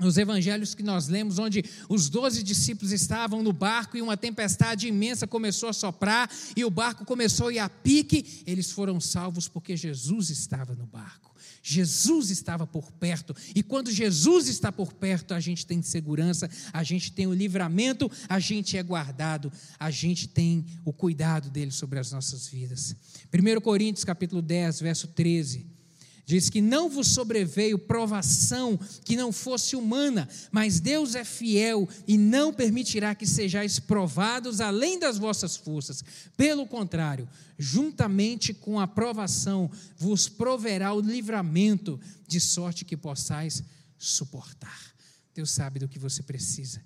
nos 0.00 0.16
evangelhos 0.16 0.74
que 0.74 0.82
nós 0.82 1.08
lemos, 1.08 1.38
onde 1.38 1.64
os 1.88 2.08
doze 2.08 2.42
discípulos 2.42 2.92
estavam 2.92 3.42
no 3.42 3.52
barco 3.52 3.96
e 3.96 4.02
uma 4.02 4.16
tempestade 4.16 4.88
imensa 4.88 5.26
começou 5.26 5.68
a 5.68 5.72
soprar 5.72 6.30
e 6.56 6.64
o 6.64 6.70
barco 6.70 7.04
começou 7.04 7.48
a 7.48 7.52
ir 7.52 7.58
a 7.58 7.68
pique, 7.68 8.42
eles 8.46 8.70
foram 8.70 9.00
salvos 9.00 9.48
porque 9.48 9.76
Jesus 9.76 10.30
estava 10.30 10.74
no 10.74 10.86
barco. 10.86 11.32
Jesus 11.62 12.30
estava 12.30 12.66
por 12.66 12.90
perto, 12.90 13.36
e 13.54 13.62
quando 13.62 13.90
Jesus 13.90 14.48
está 14.48 14.72
por 14.72 14.92
perto, 14.92 15.32
a 15.32 15.38
gente 15.38 15.64
tem 15.64 15.80
segurança, 15.80 16.50
a 16.72 16.82
gente 16.82 17.12
tem 17.12 17.28
o 17.28 17.32
livramento, 17.32 18.10
a 18.28 18.40
gente 18.40 18.76
é 18.76 18.82
guardado, 18.82 19.52
a 19.78 19.88
gente 19.88 20.26
tem 20.26 20.66
o 20.84 20.92
cuidado 20.92 21.50
dele 21.50 21.70
sobre 21.70 22.00
as 22.00 22.10
nossas 22.10 22.48
vidas. 22.48 22.96
1 23.32 23.60
Coríntios 23.60 24.04
capítulo 24.04 24.42
10, 24.42 24.80
verso 24.80 25.06
13. 25.06 25.81
Diz 26.24 26.48
que 26.48 26.60
não 26.60 26.88
vos 26.88 27.08
sobreveio 27.08 27.78
provação 27.78 28.78
que 29.04 29.16
não 29.16 29.32
fosse 29.32 29.74
humana, 29.74 30.28
mas 30.52 30.78
Deus 30.78 31.14
é 31.16 31.24
fiel 31.24 31.88
e 32.06 32.16
não 32.16 32.52
permitirá 32.52 33.14
que 33.14 33.26
sejais 33.26 33.80
provados 33.80 34.60
além 34.60 34.98
das 34.98 35.18
vossas 35.18 35.56
forças. 35.56 36.04
Pelo 36.36 36.66
contrário, 36.66 37.28
juntamente 37.58 38.54
com 38.54 38.78
a 38.78 38.86
provação, 38.86 39.70
vos 39.96 40.28
proverá 40.28 40.94
o 40.94 41.00
livramento, 41.00 42.00
de 42.26 42.40
sorte 42.40 42.84
que 42.84 42.96
possais 42.96 43.62
suportar. 43.98 44.92
Deus 45.34 45.50
sabe 45.50 45.80
do 45.80 45.88
que 45.88 45.98
você 45.98 46.22
precisa. 46.22 46.82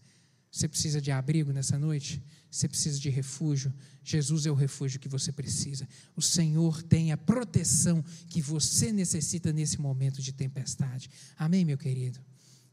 Você 0.51 0.67
precisa 0.67 1.01
de 1.01 1.11
abrigo 1.11 1.53
nessa 1.53 1.79
noite? 1.79 2.23
Você 2.57 2.69
precisa 2.69 2.99
de 2.99 3.11
refúgio? 3.11 3.71
Jesus 4.03 4.47
é 4.47 4.51
o 4.51 4.55
refúgio 4.55 4.99
que 4.99 5.11
você 5.11 5.31
precisa. 5.31 5.87
O 6.17 6.23
Senhor 6.23 6.83
tem 6.83 7.13
a 7.13 7.17
proteção 7.17 8.03
que 8.31 8.41
você 8.41 8.91
necessita 8.91 9.53
nesse 9.53 9.79
momento 9.79 10.23
de 10.23 10.33
tempestade. 10.33 11.11
Amém, 11.37 11.67
meu 11.67 11.77
querido? 11.77 12.19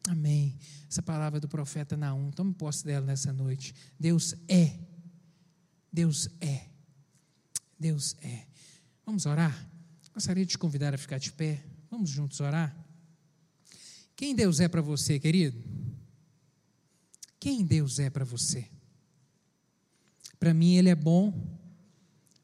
Amém. 0.07 0.57
Essa 0.89 1.01
palavra 1.01 1.38
do 1.38 1.49
profeta 1.49 1.97
Naum, 1.97 2.31
tome 2.31 2.53
posse 2.53 2.86
dela 2.86 3.05
nessa 3.05 3.34
noite. 3.34 3.75
Deus 3.99 4.34
é. 4.47 4.79
Deus 5.91 6.29
é. 6.39 6.69
Deus 7.77 8.15
é. 8.21 8.47
Vamos 9.05 9.25
orar? 9.25 9.69
Gostaria 10.13 10.45
de 10.45 10.51
te 10.51 10.57
convidar 10.57 10.93
a 10.93 10.97
ficar 10.97 11.17
de 11.17 11.34
pé. 11.34 11.61
Vamos 11.91 12.09
juntos 12.09 12.39
orar? 12.39 12.73
Quem 14.15 14.34
Deus 14.34 14.61
é 14.61 14.69
para 14.69 14.81
você, 14.81 15.19
querido? 15.19 15.61
Quem 17.38 17.65
Deus 17.65 17.99
é 17.99 18.09
para 18.09 18.23
você? 18.23 18.71
Para 20.43 20.53
mim, 20.53 20.75
Ele 20.75 20.89
é 20.89 20.95
bom, 20.95 21.29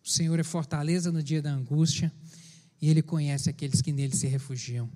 o 0.01 0.07
Senhor 0.07 0.39
é 0.39 0.43
fortaleza 0.43 1.11
no 1.11 1.21
dia 1.21 1.41
da 1.41 1.51
angústia, 1.51 2.09
E 2.81 2.89
Ele 2.89 3.01
conhece 3.01 3.49
aqueles 3.49 3.81
que 3.81 3.91
nele 3.91 4.15
se 4.15 4.25
refugiam. 4.25 4.89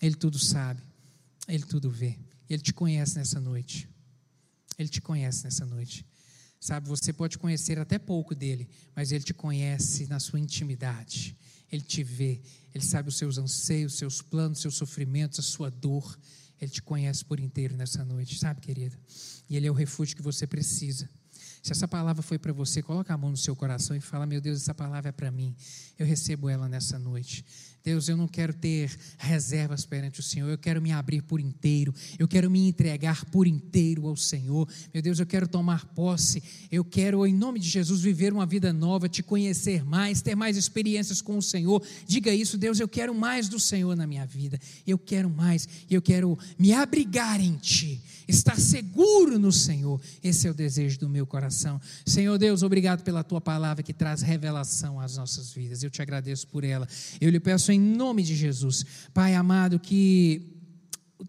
Ele 0.00 0.14
tudo 0.14 0.38
sabe, 0.38 0.80
Ele 1.46 1.62
tudo 1.62 1.90
vê. 1.90 2.18
Ele 2.48 2.62
te 2.62 2.72
conhece 2.72 3.18
nessa 3.18 3.38
noite. 3.38 3.86
Ele 4.78 4.88
te 4.88 5.02
conhece 5.02 5.44
nessa 5.44 5.66
noite. 5.66 6.06
Sabe, 6.58 6.88
você 6.88 7.12
pode 7.12 7.36
conhecer 7.36 7.78
até 7.78 7.98
pouco 7.98 8.34
dele, 8.34 8.66
mas 8.94 9.12
ele 9.12 9.22
te 9.22 9.34
conhece 9.34 10.06
na 10.06 10.18
sua 10.18 10.40
intimidade. 10.40 11.36
Ele 11.70 11.82
te 11.82 12.02
vê, 12.02 12.40
ele 12.74 12.82
sabe 12.82 13.10
os 13.10 13.18
seus 13.18 13.36
anseios, 13.36 13.92
os 13.92 13.98
seus 13.98 14.22
planos, 14.22 14.56
os 14.56 14.62
seus 14.62 14.76
sofrimentos, 14.76 15.38
a 15.38 15.42
sua 15.42 15.68
dor. 15.68 16.18
Ele 16.58 16.70
te 16.70 16.80
conhece 16.80 17.22
por 17.22 17.38
inteiro 17.38 17.76
nessa 17.76 18.02
noite, 18.06 18.38
sabe, 18.38 18.62
querida? 18.62 18.98
E 19.50 19.54
ele 19.54 19.66
é 19.66 19.70
o 19.70 19.74
refúgio 19.74 20.16
que 20.16 20.22
você 20.22 20.46
precisa. 20.46 21.10
Se 21.66 21.72
essa 21.72 21.88
palavra 21.88 22.22
foi 22.22 22.38
para 22.38 22.52
você, 22.52 22.80
coloca 22.80 23.12
a 23.12 23.18
mão 23.18 23.28
no 23.28 23.36
seu 23.36 23.56
coração 23.56 23.96
e 23.96 24.00
fala: 24.00 24.24
Meu 24.24 24.40
Deus, 24.40 24.62
essa 24.62 24.72
palavra 24.72 25.08
é 25.08 25.12
para 25.12 25.32
mim. 25.32 25.52
Eu 25.98 26.06
recebo 26.06 26.48
ela 26.48 26.68
nessa 26.68 26.96
noite. 26.96 27.44
Deus, 27.86 28.08
eu 28.08 28.16
não 28.16 28.26
quero 28.26 28.52
ter 28.52 28.90
reservas 29.16 29.86
perante 29.86 30.18
o 30.18 30.22
Senhor, 30.22 30.50
eu 30.50 30.58
quero 30.58 30.82
me 30.82 30.90
abrir 30.90 31.22
por 31.22 31.38
inteiro, 31.38 31.94
eu 32.18 32.26
quero 32.26 32.50
me 32.50 32.66
entregar 32.66 33.24
por 33.26 33.46
inteiro 33.46 34.08
ao 34.08 34.16
Senhor. 34.16 34.68
Meu 34.92 35.00
Deus, 35.00 35.20
eu 35.20 35.26
quero 35.26 35.46
tomar 35.46 35.84
posse, 35.94 36.42
eu 36.68 36.84
quero, 36.84 37.24
em 37.24 37.32
nome 37.32 37.60
de 37.60 37.68
Jesus, 37.68 38.00
viver 38.00 38.32
uma 38.32 38.44
vida 38.44 38.72
nova, 38.72 39.08
te 39.08 39.22
conhecer 39.22 39.84
mais, 39.84 40.20
ter 40.20 40.34
mais 40.34 40.56
experiências 40.56 41.22
com 41.22 41.38
o 41.38 41.42
Senhor. 41.42 41.80
Diga 42.08 42.34
isso, 42.34 42.58
Deus, 42.58 42.80
eu 42.80 42.88
quero 42.88 43.14
mais 43.14 43.48
do 43.48 43.60
Senhor 43.60 43.94
na 43.94 44.04
minha 44.04 44.26
vida, 44.26 44.58
eu 44.84 44.98
quero 44.98 45.30
mais, 45.30 45.68
eu 45.88 46.02
quero 46.02 46.36
me 46.58 46.72
abrigar 46.72 47.40
em 47.40 47.54
Ti, 47.54 48.02
estar 48.26 48.58
seguro 48.58 49.38
no 49.38 49.52
Senhor. 49.52 50.00
Esse 50.24 50.48
é 50.48 50.50
o 50.50 50.54
desejo 50.54 50.98
do 50.98 51.08
meu 51.08 51.24
coração. 51.24 51.80
Senhor 52.04 52.36
Deus, 52.36 52.64
obrigado 52.64 53.04
pela 53.04 53.22
Tua 53.22 53.40
palavra 53.40 53.84
que 53.84 53.94
traz 53.94 54.22
revelação 54.22 54.98
às 54.98 55.16
nossas 55.16 55.52
vidas, 55.52 55.84
eu 55.84 55.90
te 55.90 56.02
agradeço 56.02 56.48
por 56.48 56.64
ela. 56.64 56.88
Eu 57.20 57.30
lhe 57.30 57.38
peço 57.38 57.70
em 57.70 57.75
nome 57.78 58.22
de 58.22 58.34
Jesus. 58.34 58.84
Pai 59.12 59.34
amado, 59.34 59.78
que 59.78 60.55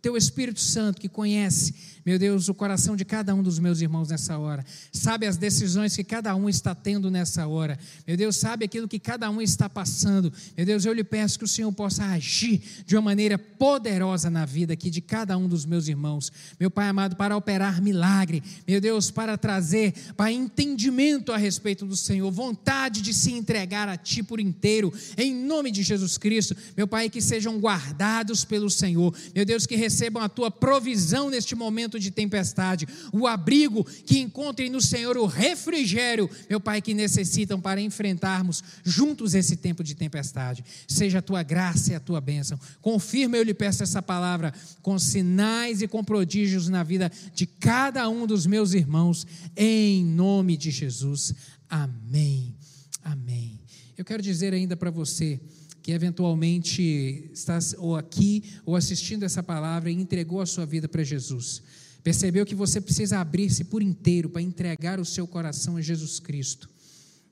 teu 0.07 0.15
Espírito 0.15 0.61
Santo 0.61 1.01
que 1.01 1.09
conhece 1.09 1.73
meu 2.07 2.17
Deus, 2.17 2.47
o 2.47 2.53
coração 2.53 2.95
de 2.95 3.03
cada 3.03 3.35
um 3.35 3.43
dos 3.43 3.59
meus 3.59 3.81
irmãos 3.81 4.07
nessa 4.07 4.37
hora, 4.37 4.65
sabe 4.93 5.27
as 5.27 5.35
decisões 5.35 5.93
que 5.93 6.05
cada 6.05 6.33
um 6.37 6.47
está 6.47 6.73
tendo 6.73 7.11
nessa 7.11 7.45
hora, 7.47 7.77
meu 8.07 8.15
Deus, 8.15 8.37
sabe 8.37 8.63
aquilo 8.63 8.87
que 8.87 8.97
cada 8.97 9.29
um 9.29 9.41
está 9.41 9.69
passando, 9.69 10.31
meu 10.55 10.65
Deus, 10.65 10.85
eu 10.85 10.93
lhe 10.93 11.03
peço 11.03 11.37
que 11.37 11.43
o 11.43 11.47
Senhor 11.49 11.69
possa 11.73 12.05
agir 12.05 12.61
de 12.85 12.95
uma 12.95 13.01
maneira 13.01 13.37
poderosa 13.37 14.29
na 14.29 14.45
vida 14.45 14.71
aqui 14.71 14.89
de 14.89 15.01
cada 15.01 15.37
um 15.37 15.49
dos 15.49 15.65
meus 15.65 15.89
irmãos, 15.89 16.31
meu 16.57 16.71
Pai 16.71 16.87
amado, 16.87 17.17
para 17.17 17.35
operar 17.35 17.81
milagre, 17.81 18.41
meu 18.65 18.79
Deus, 18.79 19.11
para 19.11 19.37
trazer 19.37 19.93
para 20.15 20.31
entendimento 20.31 21.33
a 21.33 21.37
respeito 21.37 21.85
do 21.85 21.97
Senhor, 21.97 22.31
vontade 22.31 23.01
de 23.01 23.13
se 23.13 23.33
entregar 23.33 23.89
a 23.89 23.97
Ti 23.97 24.23
por 24.23 24.39
inteiro, 24.39 24.93
em 25.17 25.35
nome 25.35 25.71
de 25.71 25.83
Jesus 25.83 26.17
Cristo, 26.17 26.55
meu 26.77 26.87
Pai, 26.87 27.09
que 27.09 27.19
sejam 27.19 27.59
guardados 27.59 28.45
pelo 28.45 28.69
Senhor, 28.69 29.13
meu 29.35 29.43
Deus, 29.43 29.65
que 29.65 29.75
recebam 29.75 29.96
a 30.19 30.29
Tua 30.29 30.51
provisão 30.51 31.29
neste 31.29 31.55
momento 31.55 31.99
de 31.99 32.11
tempestade, 32.11 32.87
o 33.11 33.27
abrigo, 33.27 33.83
que 33.83 34.19
encontrem 34.19 34.69
no 34.69 34.81
Senhor 34.81 35.17
o 35.17 35.25
refrigério, 35.25 36.29
meu 36.49 36.59
Pai, 36.59 36.81
que 36.81 36.93
necessitam 36.93 37.59
para 37.59 37.81
enfrentarmos 37.81 38.63
juntos 38.83 39.33
esse 39.33 39.57
tempo 39.57 39.83
de 39.83 39.95
tempestade. 39.95 40.63
Seja 40.87 41.19
a 41.19 41.21
tua 41.21 41.43
graça 41.43 41.91
e 41.91 41.95
a 41.95 41.99
tua 41.99 42.21
bênção. 42.21 42.59
Confirma, 42.81 43.37
eu 43.37 43.43
lhe 43.43 43.53
peço 43.53 43.83
essa 43.83 44.01
palavra, 44.01 44.53
com 44.81 44.97
sinais 44.99 45.81
e 45.81 45.87
com 45.87 46.03
prodígios 46.03 46.67
na 46.69 46.83
vida 46.83 47.11
de 47.33 47.45
cada 47.45 48.07
um 48.09 48.27
dos 48.27 48.45
meus 48.45 48.73
irmãos, 48.73 49.25
em 49.55 50.03
nome 50.05 50.57
de 50.57 50.71
Jesus. 50.71 51.33
Amém. 51.69 52.55
Amém. 53.03 53.59
Eu 53.97 54.05
quero 54.05 54.21
dizer 54.21 54.53
ainda 54.53 54.77
para 54.77 54.91
você 54.91 55.39
que 55.87 55.93
eventualmente 55.93 57.31
está 57.31 57.57
ou 57.77 57.95
aqui 57.95 58.43
ou 58.65 58.75
assistindo 58.75 59.23
essa 59.23 59.41
palavra 59.41 59.89
e 59.89 59.93
entregou 59.93 60.41
a 60.41 60.45
sua 60.45 60.65
vida 60.65 60.85
para 60.85 61.01
Jesus. 61.01 61.63
Percebeu 62.03 62.45
que 62.45 62.53
você 62.53 62.81
precisa 62.81 63.19
abrir-se 63.19 63.63
por 63.63 63.81
inteiro 63.81 64.29
para 64.29 64.41
entregar 64.41 64.99
o 64.99 65.05
seu 65.05 65.25
coração 65.25 65.77
a 65.77 65.81
Jesus 65.81 66.19
Cristo. 66.19 66.69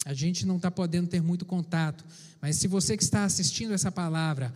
A 0.06 0.14
gente 0.14 0.46
não 0.46 0.56
está 0.56 0.72
podendo 0.72 1.10
ter 1.10 1.22
muito 1.22 1.44
contato, 1.44 2.06
mas 2.40 2.56
se 2.56 2.66
você 2.66 2.96
que 2.96 3.04
está 3.04 3.26
assistindo 3.26 3.74
essa 3.74 3.92
palavra 3.92 4.54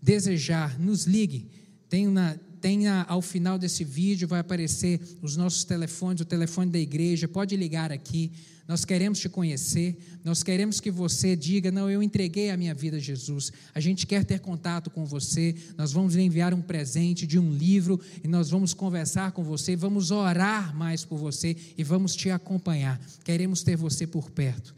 desejar, 0.00 0.78
nos 0.78 1.06
ligue. 1.06 1.50
Tem, 1.88 2.06
na, 2.06 2.36
tem 2.62 2.78
na, 2.78 3.04
ao 3.08 3.20
final 3.20 3.58
desse 3.58 3.82
vídeo, 3.82 4.28
vai 4.28 4.38
aparecer 4.38 5.00
os 5.20 5.36
nossos 5.36 5.64
telefones, 5.64 6.20
o 6.20 6.24
telefone 6.24 6.70
da 6.70 6.78
igreja, 6.78 7.26
pode 7.26 7.56
ligar 7.56 7.90
aqui. 7.90 8.30
Nós 8.68 8.84
queremos 8.84 9.18
te 9.18 9.28
conhecer, 9.28 9.98
nós 10.24 10.44
queremos 10.44 10.78
que 10.78 10.88
você 10.88 11.34
diga: 11.34 11.72
Não, 11.72 11.90
eu 11.90 12.00
entreguei 12.00 12.50
a 12.50 12.56
minha 12.56 12.72
vida 12.72 12.98
a 12.98 13.00
Jesus. 13.00 13.52
A 13.74 13.80
gente 13.80 14.06
quer 14.06 14.24
ter 14.24 14.38
contato 14.38 14.88
com 14.88 15.04
você. 15.04 15.56
Nós 15.76 15.90
vamos 15.90 16.14
lhe 16.14 16.22
enviar 16.22 16.54
um 16.54 16.62
presente 16.62 17.26
de 17.26 17.36
um 17.36 17.52
livro 17.52 18.00
e 18.22 18.28
nós 18.28 18.48
vamos 18.48 18.72
conversar 18.72 19.32
com 19.32 19.42
você, 19.42 19.74
vamos 19.74 20.12
orar 20.12 20.74
mais 20.74 21.04
por 21.04 21.18
você 21.18 21.56
e 21.76 21.82
vamos 21.82 22.14
te 22.14 22.30
acompanhar. 22.30 23.00
Queremos 23.24 23.64
ter 23.64 23.76
você 23.76 24.06
por 24.06 24.30
perto. 24.30 24.72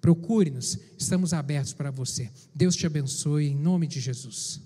Procure-nos, 0.00 0.78
estamos 0.98 1.34
abertos 1.34 1.74
para 1.74 1.90
você. 1.90 2.30
Deus 2.54 2.74
te 2.74 2.86
abençoe, 2.86 3.48
em 3.48 3.54
nome 3.54 3.86
de 3.86 4.00
Jesus. 4.00 4.65